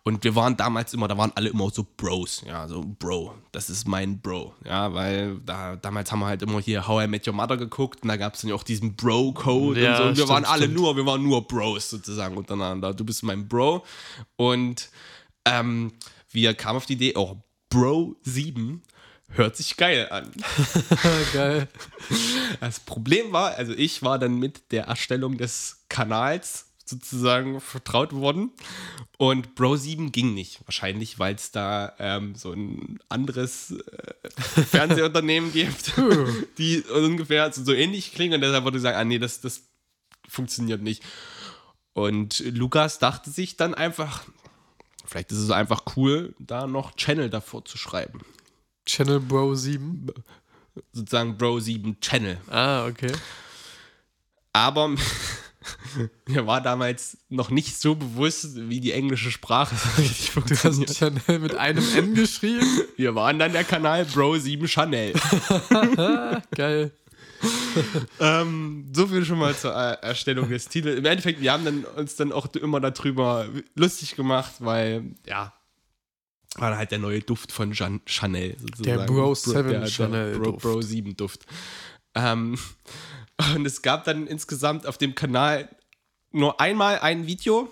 [0.08, 3.70] Und wir waren damals immer, da waren alle immer so Bros, ja, so Bro, das
[3.70, 7.28] ist mein Bro, ja, weil da, damals haben wir halt immer hier How I Met
[7.28, 10.04] Your Mother geguckt und da gab es dann ja auch diesen Bro-Code Ja, und so.
[10.04, 10.76] Und wir stimmt, waren alle stimmt.
[10.76, 12.94] nur, wir waren nur Bros sozusagen untereinander.
[12.94, 13.84] Du bist mein Bro.
[14.38, 14.88] Und
[15.44, 15.92] ähm,
[16.32, 17.36] wir kamen auf die Idee, oh,
[17.70, 18.82] Bro 7
[19.32, 20.32] hört sich geil an.
[21.34, 21.68] Geil.
[22.62, 28.52] Das Problem war, also ich war dann mit der Erstellung des Kanals sozusagen vertraut worden
[29.18, 30.62] und Bro 7 ging nicht.
[30.66, 34.30] Wahrscheinlich, weil es da ähm, so ein anderes äh,
[34.64, 35.94] Fernsehunternehmen gibt,
[36.58, 39.64] die ungefähr so ähnlich klingen und deshalb wurde gesagt, ah nee, das, das
[40.28, 41.04] funktioniert nicht.
[41.94, 44.24] Und Lukas dachte sich dann einfach,
[45.06, 48.22] vielleicht ist es einfach cool, da noch Channel davor zu schreiben.
[48.86, 50.08] Channel Bro 7.
[50.92, 52.40] Sozusagen Bro 7 Channel.
[52.50, 53.12] Ah, okay.
[54.54, 54.96] Aber
[56.28, 60.60] mir war damals noch nicht so bewusst, wie die englische Sprache so richtig Du hast
[60.62, 60.96] funktioniert.
[61.26, 62.66] Channel mit einem N geschrieben.
[62.96, 65.14] Wir waren dann der Kanal Bro 7 Chanel.
[66.56, 66.92] Geil.
[68.20, 70.98] ähm, so viel schon mal zur Erstellung des Titels.
[70.98, 75.54] Im Endeffekt, wir haben dann, uns dann auch immer darüber lustig gemacht, weil, ja,
[76.56, 78.98] war dann halt der neue Duft von Jan Chanel sozusagen.
[78.98, 80.62] Der Bro 7 der, der Chanel Bro, Duft.
[80.64, 81.46] Bro 7 Duft.
[82.16, 82.58] Ähm,
[83.56, 85.70] und es gab dann insgesamt auf dem Kanal
[86.32, 87.72] nur einmal ein Video,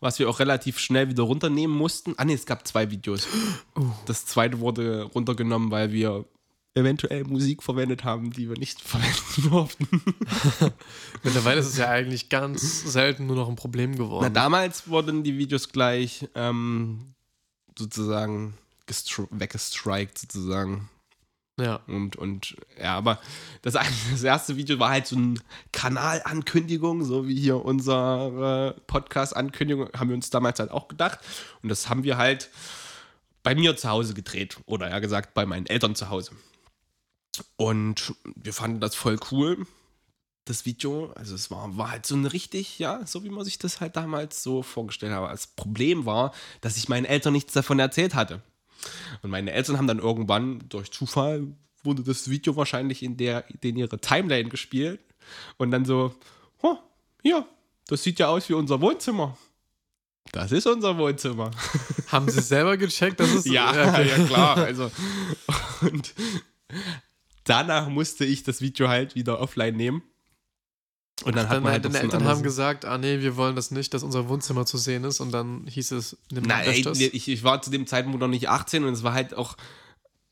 [0.00, 2.14] was wir auch relativ schnell wieder runternehmen mussten.
[2.16, 3.26] Ah ne, es gab zwei Videos.
[4.06, 6.24] Das zweite wurde runtergenommen, weil wir
[6.74, 9.88] eventuell Musik verwendet haben, die wir nicht verwenden durften.
[11.22, 14.34] Mittlerweile ist es ja eigentlich ganz selten nur noch ein Problem Na, geworden.
[14.34, 17.14] damals wurden die Videos gleich ähm,
[17.78, 18.54] sozusagen
[18.88, 20.88] gestri- weggestrikt sozusagen.
[21.58, 21.80] Ja.
[21.86, 23.20] Und, und ja, aber
[23.62, 23.74] das,
[24.10, 25.34] das erste Video war halt so eine
[25.72, 31.20] Kanalankündigung, so wie hier unsere Podcast-Ankündigung, haben wir uns damals halt auch gedacht.
[31.62, 32.50] Und das haben wir halt
[33.42, 34.58] bei mir zu Hause gedreht.
[34.66, 36.32] Oder ja gesagt, bei meinen Eltern zu Hause.
[37.56, 39.66] Und wir fanden das voll cool,
[40.44, 41.12] das Video.
[41.14, 43.96] Also es war, war halt so ein richtig, ja, so wie man sich das halt
[43.96, 45.18] damals so vorgestellt hat.
[45.18, 48.42] Aber das Problem war, dass ich meinen Eltern nichts davon erzählt hatte.
[49.22, 53.76] Und meine Eltern haben dann irgendwann durch Zufall wurde das Video wahrscheinlich in der in
[53.76, 55.00] ihre Timeline gespielt
[55.58, 56.14] und dann so,
[56.62, 56.76] oh,
[57.22, 57.46] hier,
[57.86, 59.36] das sieht ja aus wie unser Wohnzimmer.
[60.32, 61.50] Das ist unser Wohnzimmer.
[62.08, 63.44] Haben sie selber gecheckt, dass es.
[63.44, 64.08] Ja, okay.
[64.08, 64.56] ja klar.
[64.64, 64.90] Also
[65.82, 66.14] und
[67.44, 70.02] danach musste ich das Video halt wieder offline nehmen.
[71.24, 73.70] Und dann hat Dann, man halt deine Eltern haben gesagt, ah nee, wir wollen das
[73.70, 75.20] nicht, dass unser Wohnzimmer zu sehen ist.
[75.20, 77.00] Und dann hieß es, nimm Nein, ey, das.
[77.00, 79.56] ich, ich war zu dem Zeitpunkt noch nicht 18 und es war halt auch.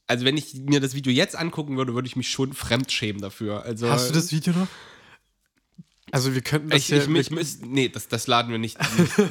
[0.06, 3.62] Also, wenn ich mir das Video jetzt angucken würde, würde ich mich schon fremdschämen dafür.
[3.62, 4.68] Also, Hast du das Video noch?
[6.10, 8.76] Also wir könnten das Ich, ich, ich, müsst, nee, das, das laden wir nicht.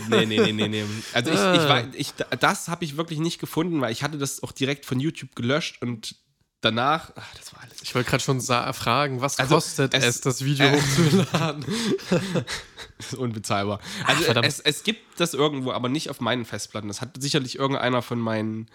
[0.10, 0.84] Nee, nee, nee, nee, nee.
[1.13, 1.69] Also ich, ich, Ah.
[1.69, 5.00] war, ich, das habe ich wirklich nicht gefunden, weil ich hatte das auch direkt von
[5.00, 6.15] YouTube gelöscht und
[6.62, 7.78] danach, ach, das war alles.
[7.82, 11.65] ich wollte gerade schon fragen, was Also, kostet es, es- das Video äh, hochzuladen?
[12.97, 13.80] Das ist unbezahlbar.
[14.06, 14.47] Also verdammt.
[14.47, 16.88] es, es gibt das irgendwo, aber nicht auf meinen Festplatten.
[16.88, 18.67] Das hat sicherlich irgendeiner von meinen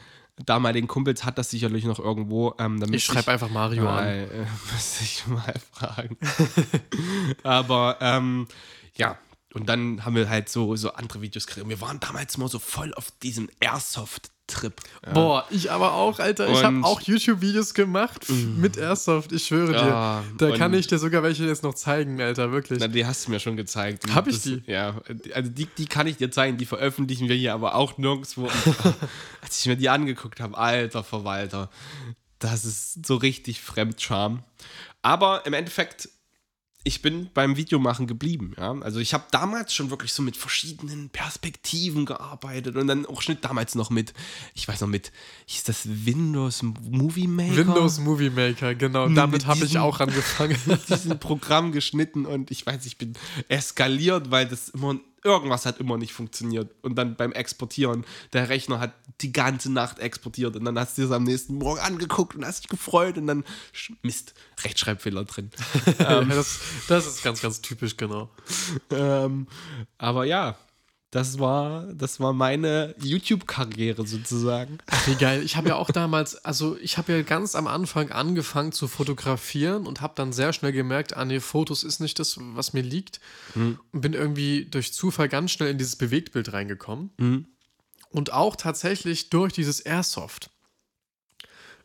[0.45, 2.55] damaligen Kumpels hat das sicherlich noch irgendwo.
[2.59, 3.95] Ähm, Ich schreibe einfach Mario an.
[3.95, 6.19] mal, äh, müsste ich mal fragen.
[7.43, 8.47] aber ähm,
[8.97, 9.19] ja,
[9.55, 11.65] und dann haben wir halt so, so andere Videos gekriegt.
[11.65, 13.49] Und wir waren damals mal so voll auf diesem
[14.49, 14.75] Airsoft-Trip.
[15.07, 15.13] Ja.
[15.13, 16.49] Boah, ich aber auch, Alter.
[16.49, 20.49] Ich habe auch YouTube-Videos gemacht f- mit Airsoft, ich schwöre Ja, dir.
[20.51, 22.79] Da kann ich dir sogar welche jetzt noch zeigen, Alter, wirklich.
[22.81, 24.05] Na, die hast du mir schon gezeigt.
[24.05, 24.63] Und Hab ich das- die?
[24.67, 25.01] Ja,
[25.35, 28.43] also die, die kann ich dir zeigen, die veröffentlichen wir hier aber auch nirgendwo.
[28.45, 28.53] Und,
[29.43, 31.71] als ich mir die angeguckt habe, alter Verwalter,
[32.39, 34.43] das ist so richtig Fremdscham.
[35.03, 36.09] Aber im Endeffekt,
[36.87, 38.55] ich bin beim Videomachen geblieben.
[38.57, 38.73] Ja?
[38.81, 43.45] Also ich habe damals schon wirklich so mit verschiedenen Perspektiven gearbeitet und dann auch Schnitt
[43.45, 44.15] damals noch mit,
[44.55, 45.11] ich weiß noch mit,
[45.47, 47.57] hieß das Windows Movie Maker?
[47.57, 49.09] Windows Movie Maker, genau.
[49.09, 50.57] Mit Damit habe ich auch angefangen.
[50.67, 53.15] mit diesem Programm geschnitten und ich weiß, ich bin
[53.49, 54.95] eskaliert, weil das immer
[55.27, 59.99] irgendwas hat immer nicht funktioniert und dann beim Exportieren der Rechner hat die ganze Nacht
[59.99, 63.27] exportiert und dann hast du es am nächsten Morgen angeguckt und hast dich gefreut und
[63.27, 63.45] dann
[64.03, 65.51] Mist, Rechtschreibfehler drin.
[65.99, 68.31] Ja, das, das ist ganz, ganz typisch, genau.
[68.91, 69.47] ähm,
[69.99, 70.57] aber ja,
[71.11, 74.79] das war das war meine YouTube-Karriere sozusagen.
[74.87, 75.43] Ach, wie geil.
[75.43, 79.87] Ich habe ja auch damals, also ich habe ja ganz am Anfang angefangen zu fotografieren
[79.87, 83.21] und habe dann sehr schnell gemerkt, ah nee, Fotos ist nicht das, was mir liegt.
[83.93, 87.11] Und bin irgendwie durch Zufall ganz schnell in dieses Bewegtbild reingekommen.
[88.11, 90.51] Und auch tatsächlich durch dieses Airsoft.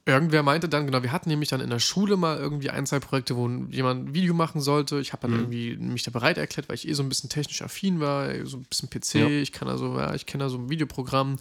[0.06, 3.00] Irgendwer meinte dann, genau, wir hatten nämlich dann in der Schule mal irgendwie ein, zwei
[3.00, 5.00] Projekte, wo jemand ein Video machen sollte.
[5.00, 5.40] Ich habe dann Mhm.
[5.54, 8.58] irgendwie mich da bereit erklärt, weil ich eh so ein bisschen technisch affin war, so
[8.58, 9.28] ein bisschen PC, Ja.
[9.30, 11.38] ich kann also, ja, ich kenne da so ein Videoprogramm.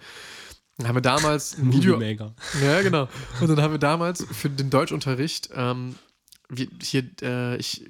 [0.76, 1.98] Dann haben wir damals ein Video,
[2.62, 3.08] ja, genau.
[3.40, 5.94] Und dann haben wir damals für den Deutschunterricht, ähm,
[6.48, 7.82] wie, hier, äh, ich,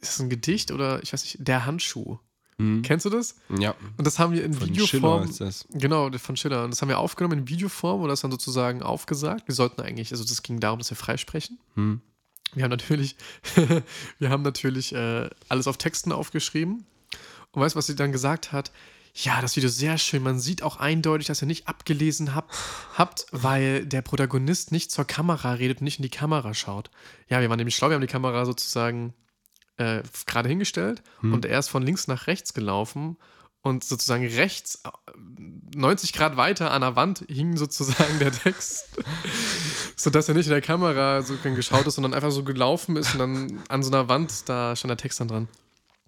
[0.00, 2.18] ist das ein Gedicht oder ich weiß nicht, der Handschuh.
[2.58, 2.82] Mhm.
[2.82, 3.36] Kennst du das?
[3.58, 5.28] Ja, Und das haben wir in von Schiller Videoform.
[5.28, 5.66] ist das.
[5.72, 6.64] Genau, von Schiller.
[6.64, 9.48] Und das haben wir aufgenommen in Videoform und das dann sozusagen aufgesagt.
[9.48, 11.58] Wir sollten eigentlich, also das ging darum, dass wir freisprechen.
[11.74, 12.00] Hm.
[12.54, 13.16] Wir haben natürlich,
[14.18, 16.84] wir haben natürlich äh, alles auf Texten aufgeschrieben.
[17.52, 18.72] Und weißt du, was sie dann gesagt hat?
[19.14, 20.22] Ja, das Video ist sehr schön.
[20.22, 22.54] Man sieht auch eindeutig, dass ihr nicht abgelesen habt,
[22.94, 26.90] habt, weil der Protagonist nicht zur Kamera redet und nicht in die Kamera schaut.
[27.28, 29.12] Ja, wir waren nämlich schlau, wir haben die Kamera sozusagen
[29.76, 33.16] äh, gerade hingestellt und er ist von links nach rechts gelaufen
[33.62, 34.90] und sozusagen rechts, äh,
[35.74, 38.88] 90 Grad weiter an der Wand hing sozusagen der Text,
[39.96, 43.18] sodass er nicht in der Kamera so geschaut ist, sondern einfach so gelaufen ist und
[43.20, 45.48] dann an so einer Wand, da stand der Text dann dran.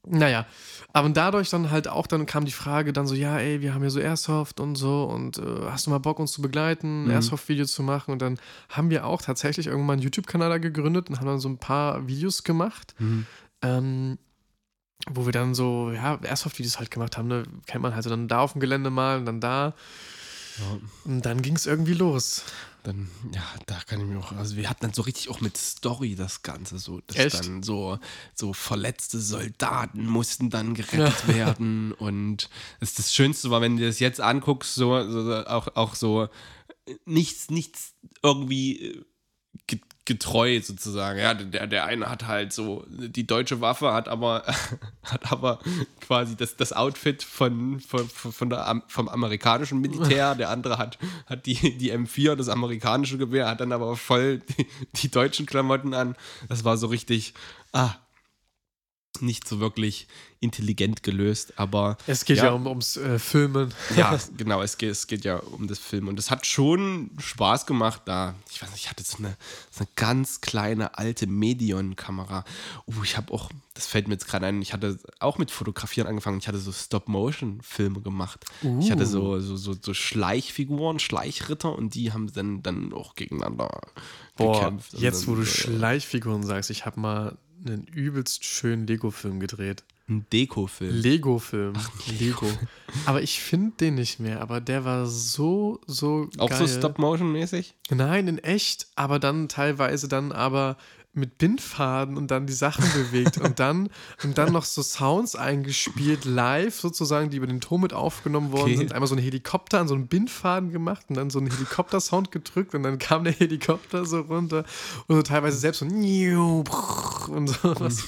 [0.07, 0.44] Naja,
[0.92, 3.83] aber dadurch dann halt auch, dann kam die Frage dann so, ja, ey, wir haben
[3.83, 7.11] ja so Airsoft und so und äh, hast du mal Bock, uns zu begleiten, Mhm.
[7.11, 8.11] Airsoft-Video zu machen?
[8.12, 11.48] Und dann haben wir auch tatsächlich irgendwann einen YouTube-Kanal da gegründet und haben dann so
[11.48, 13.27] ein paar Videos gemacht, Mhm.
[13.64, 14.18] Ähm,
[15.11, 17.44] wo wir dann so, ja, Airsoft-Videos halt gemacht haben, ne?
[17.66, 19.74] kennt man halt so dann da auf dem Gelände mal und dann da.
[20.59, 20.81] Ja.
[21.05, 22.44] Und dann ging es irgendwie los.
[22.85, 25.57] Dann, ja, da kann ich mir auch, also wir hatten dann so richtig auch mit
[25.57, 27.40] Story das Ganze, so, dass Echt?
[27.40, 27.98] dann so,
[28.35, 32.50] so verletzte Soldaten mussten dann gerettet werden und
[32.81, 36.29] das, das Schönste war, wenn du das jetzt anguckst, so, so auch, auch so
[36.87, 39.05] äh, nichts, nichts irgendwie äh,
[40.04, 41.18] getreu sozusagen.
[41.18, 44.44] Ja, der, der eine hat halt so die deutsche Waffe, hat aber,
[45.02, 45.60] hat aber
[46.00, 51.46] quasi das, das Outfit von, von, von der, vom amerikanischen Militär, der andere hat, hat
[51.46, 56.16] die, die M4, das amerikanische Gewehr, hat dann aber voll die, die deutschen Klamotten an.
[56.48, 57.32] Das war so richtig,
[57.72, 57.94] ah,
[59.22, 60.07] nicht so wirklich
[60.40, 62.53] intelligent gelöst, aber Es geht ja, Ja.
[62.53, 63.72] um, ums äh, Filmen.
[63.96, 66.07] ja, genau, es geht, es geht ja um das Film.
[66.09, 68.35] Und es hat schon Spaß gemacht da.
[68.50, 69.37] Ich weiß nicht, ich hatte so eine,
[69.70, 72.44] so eine ganz kleine alte Medion-Kamera.
[72.87, 76.07] Uh, ich habe auch, das fällt mir jetzt gerade ein, ich hatte auch mit Fotografieren
[76.07, 76.38] angefangen.
[76.38, 78.44] Ich hatte so Stop-Motion-Filme gemacht.
[78.81, 83.81] Ich hatte so, so, so, so Schleichfiguren, Schleichritter und die haben dann, dann auch gegeneinander
[84.37, 84.94] Boah, gekämpft.
[84.94, 89.40] Und jetzt wo dann, du äh, Schleichfiguren sagst, ich habe mal einen übelst schönen Lego-Film
[89.40, 89.83] gedreht.
[90.07, 90.94] Ein Deko-Film.
[90.94, 91.72] Lego-Film.
[92.18, 92.46] Lego.
[93.07, 96.59] Aber ich finde den nicht mehr, aber der war so, so Auch geil.
[96.59, 97.74] so Stop-Motion-mäßig?
[97.90, 100.77] Nein, in echt, aber dann teilweise dann aber
[101.16, 103.88] mit Bindfaden und dann die Sachen bewegt und dann
[104.22, 108.72] und dann noch so Sounds eingespielt live sozusagen, die über den Ton mit aufgenommen worden
[108.72, 108.77] Okay.
[108.77, 108.92] sind.
[108.92, 112.74] Einmal so ein Helikopter an so einen Bindfaden gemacht und dann so einen Helikopter-Sound gedrückt
[112.74, 114.64] und dann kam der Helikopter so runter
[115.07, 118.05] und so teilweise selbst so und sowas.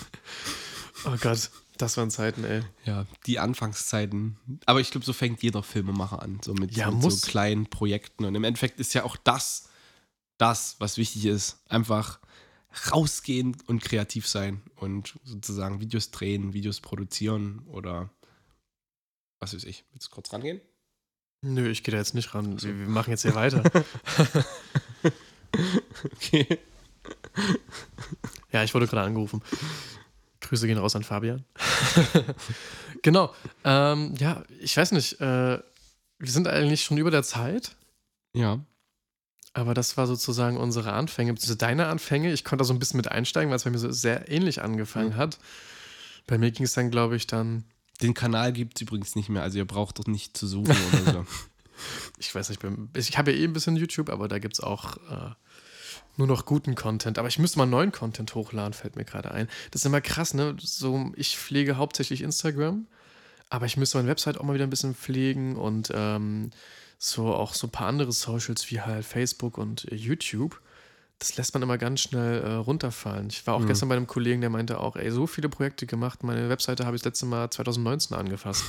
[1.04, 2.62] Oh Gott, das waren Zeiten, ey.
[2.84, 4.36] Ja, die Anfangszeiten.
[4.64, 8.24] Aber ich glaube, so fängt jeder Filmemacher an, so mit, Ja, mit so kleinen Projekten.
[8.24, 9.68] Und im Endeffekt ist ja auch das,
[10.38, 11.58] das, was wichtig ist.
[11.68, 12.18] Einfach
[12.90, 18.10] rausgehen und kreativ sein und sozusagen Videos drehen, Videos produzieren oder
[19.40, 19.84] was weiß ich.
[19.92, 20.60] Willst du kurz rangehen?
[21.42, 22.60] Nö, ich gehe da jetzt nicht ran.
[22.62, 23.62] Wir, wir machen jetzt hier weiter.
[26.16, 26.58] Okay.
[28.52, 29.42] Ja, ich wurde gerade angerufen.
[30.40, 31.44] Grüße gehen raus an Fabian.
[33.02, 33.34] genau.
[33.64, 35.20] Ähm, ja, ich weiß nicht.
[35.20, 35.58] Äh,
[36.18, 37.76] wir sind eigentlich schon über der Zeit,
[38.34, 38.60] Ja.
[39.56, 42.30] Aber das war sozusagen unsere Anfänge, beziehungsweise deine Anfänge.
[42.32, 44.62] Ich konnte da so ein bisschen mit einsteigen, weil es bei mir so sehr ähnlich
[44.62, 45.16] angefangen Mhm.
[45.16, 45.38] hat.
[46.26, 47.64] Bei mir ging es dann, glaube ich, dann,
[48.02, 51.12] Den Kanal gibt es übrigens nicht mehr, also ihr braucht doch nicht zu suchen oder
[51.12, 51.26] so.
[52.18, 52.60] ich weiß nicht,
[52.94, 55.30] ich habe ja eh ein bisschen YouTube, aber da gibt es auch äh,
[56.18, 57.18] nur noch guten Content.
[57.18, 59.48] Aber ich müsste mal neuen Content hochladen, fällt mir gerade ein.
[59.70, 60.54] Das ist immer krass, ne?
[60.60, 62.86] So, ich pflege hauptsächlich Instagram,
[63.48, 66.50] aber ich müsste meine Website auch mal wieder ein bisschen pflegen und ähm,
[66.98, 70.60] so auch so ein paar andere Socials wie halt Facebook und äh, YouTube.
[71.18, 73.28] Das lässt man immer ganz schnell äh, runterfallen.
[73.30, 73.66] Ich war auch Mhm.
[73.68, 76.22] gestern bei einem Kollegen, der meinte auch, ey, so viele Projekte gemacht.
[76.24, 78.64] Meine Webseite habe ich das letzte Mal 2019 angefasst.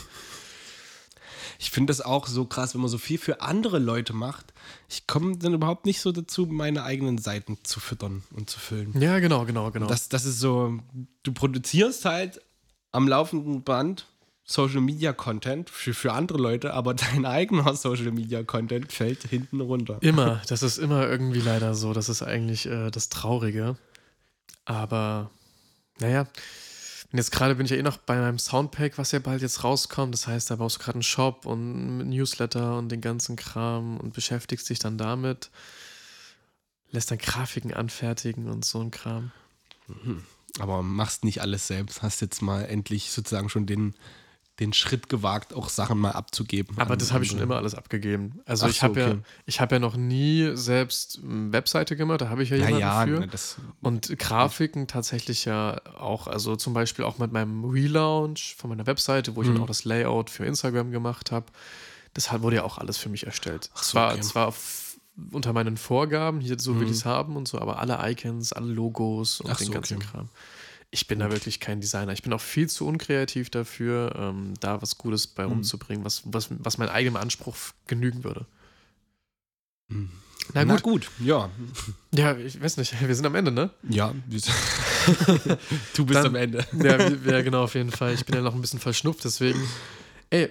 [1.59, 4.53] Ich finde das auch so krass, wenn man so viel für andere Leute macht.
[4.89, 8.99] Ich komme dann überhaupt nicht so dazu, meine eigenen Seiten zu füttern und zu füllen.
[9.01, 9.87] Ja, genau, genau, genau.
[9.87, 10.79] Das, das ist so,
[11.23, 12.41] du produzierst halt
[12.91, 14.05] am laufenden Band
[14.49, 19.61] Social Media Content für, für andere Leute, aber dein eigener Social Media Content fällt hinten
[19.61, 19.97] runter.
[20.01, 21.93] Immer, das ist immer irgendwie leider so.
[21.93, 23.75] Das ist eigentlich äh, das Traurige.
[24.65, 25.29] Aber,
[25.99, 26.27] naja,
[27.11, 29.63] und jetzt gerade bin ich ja eh noch bei meinem Soundpack, was ja bald jetzt
[29.63, 30.13] rauskommt.
[30.13, 34.13] Das heißt, da baust du gerade einen Shop und Newsletter und den ganzen Kram und
[34.13, 35.49] beschäftigst dich dann damit.
[36.91, 39.31] lässt dann Grafiken anfertigen und so ein Kram.
[40.59, 42.01] Aber machst nicht alles selbst.
[42.01, 43.95] Hast jetzt mal endlich sozusagen schon den,
[44.59, 46.77] den Schritt gewagt, auch Sachen mal abzugeben.
[46.79, 47.53] Aber das habe ich schon andere.
[47.53, 48.39] immer alles abgegeben.
[48.45, 49.19] Also Ach ich so, habe ja, okay.
[49.45, 53.05] ich habe ja noch nie selbst eine Webseite gemacht, da habe ich ja jemanden Ja,
[53.05, 53.19] ja, für.
[53.19, 53.29] ne,
[53.81, 59.35] Und Grafiken tatsächlich ja auch, also zum Beispiel auch mit meinem Relaunch von meiner Webseite,
[59.35, 59.53] wo ich Mhm.
[59.55, 61.45] dann auch das Layout für Instagram gemacht habe.
[62.13, 63.69] Das wurde ja auch alles für mich erstellt.
[63.75, 64.21] Ach so, zwar, okay.
[64.21, 64.53] zwar
[65.31, 66.91] unter meinen Vorgaben, hier so will Mhm.
[66.91, 69.97] ich es haben und so, aber alle Icons, alle Logos und Ach den so, ganzen
[69.97, 70.07] okay.
[70.11, 70.29] Kram.
[70.89, 72.13] Ich bin da wirklich kein Designer.
[72.13, 75.51] Ich bin auch viel zu unkreativ dafür, ähm, da was Gutes bei Mhm.
[75.51, 77.55] rumzubringen, was, was, was meinem eigenen Anspruch
[77.87, 78.45] genügen würde.
[79.89, 80.09] Mhm.
[80.53, 80.83] Na Na gut.
[80.83, 81.49] gut, ja.
[82.15, 83.69] Ja, ich weiß nicht, wir sind am Ende, ne?
[83.89, 86.65] Ja, du bist Dann- am Ende.
[86.73, 88.13] Ja, ja, genau, auf jeden Fall.
[88.13, 89.59] Ich bin ja noch ein bisschen verschnupft, deswegen.
[90.29, 90.49] Ey,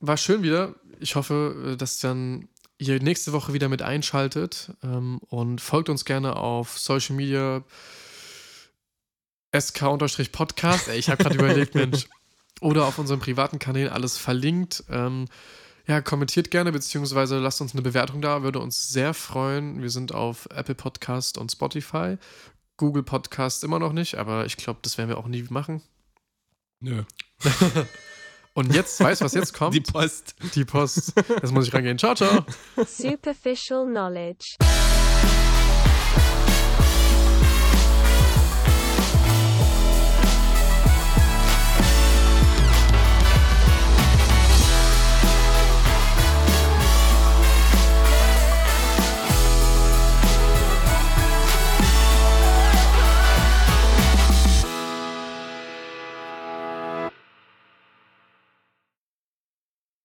[0.00, 0.74] war schön wieder.
[1.00, 6.36] Ich hoffe, dass dann ihr nächste Woche wieder mit einschaltet ähm, und folgt uns gerne
[6.36, 7.64] auf Social Media
[9.54, 10.88] sk-podcast.
[10.88, 12.08] Ey, ich habe gerade überlegt, Mensch.
[12.60, 14.84] Oder auf unseren privaten Kanälen alles verlinkt.
[14.88, 15.26] Ähm,
[15.86, 19.82] ja, kommentiert gerne, beziehungsweise lasst uns eine Bewertung da, würde uns sehr freuen.
[19.82, 22.18] Wir sind auf Apple Podcast und Spotify.
[22.76, 25.82] Google Podcast immer noch nicht, aber ich glaube, das werden wir auch nie machen.
[26.80, 27.04] Nö.
[28.54, 29.74] Und jetzt, weißt du, was jetzt kommt?
[29.74, 30.34] Die Post.
[30.54, 31.14] Die Post.
[31.16, 31.98] Jetzt muss ich rangehen.
[31.98, 32.44] Ciao, ciao.
[32.86, 34.56] Superficial knowledge.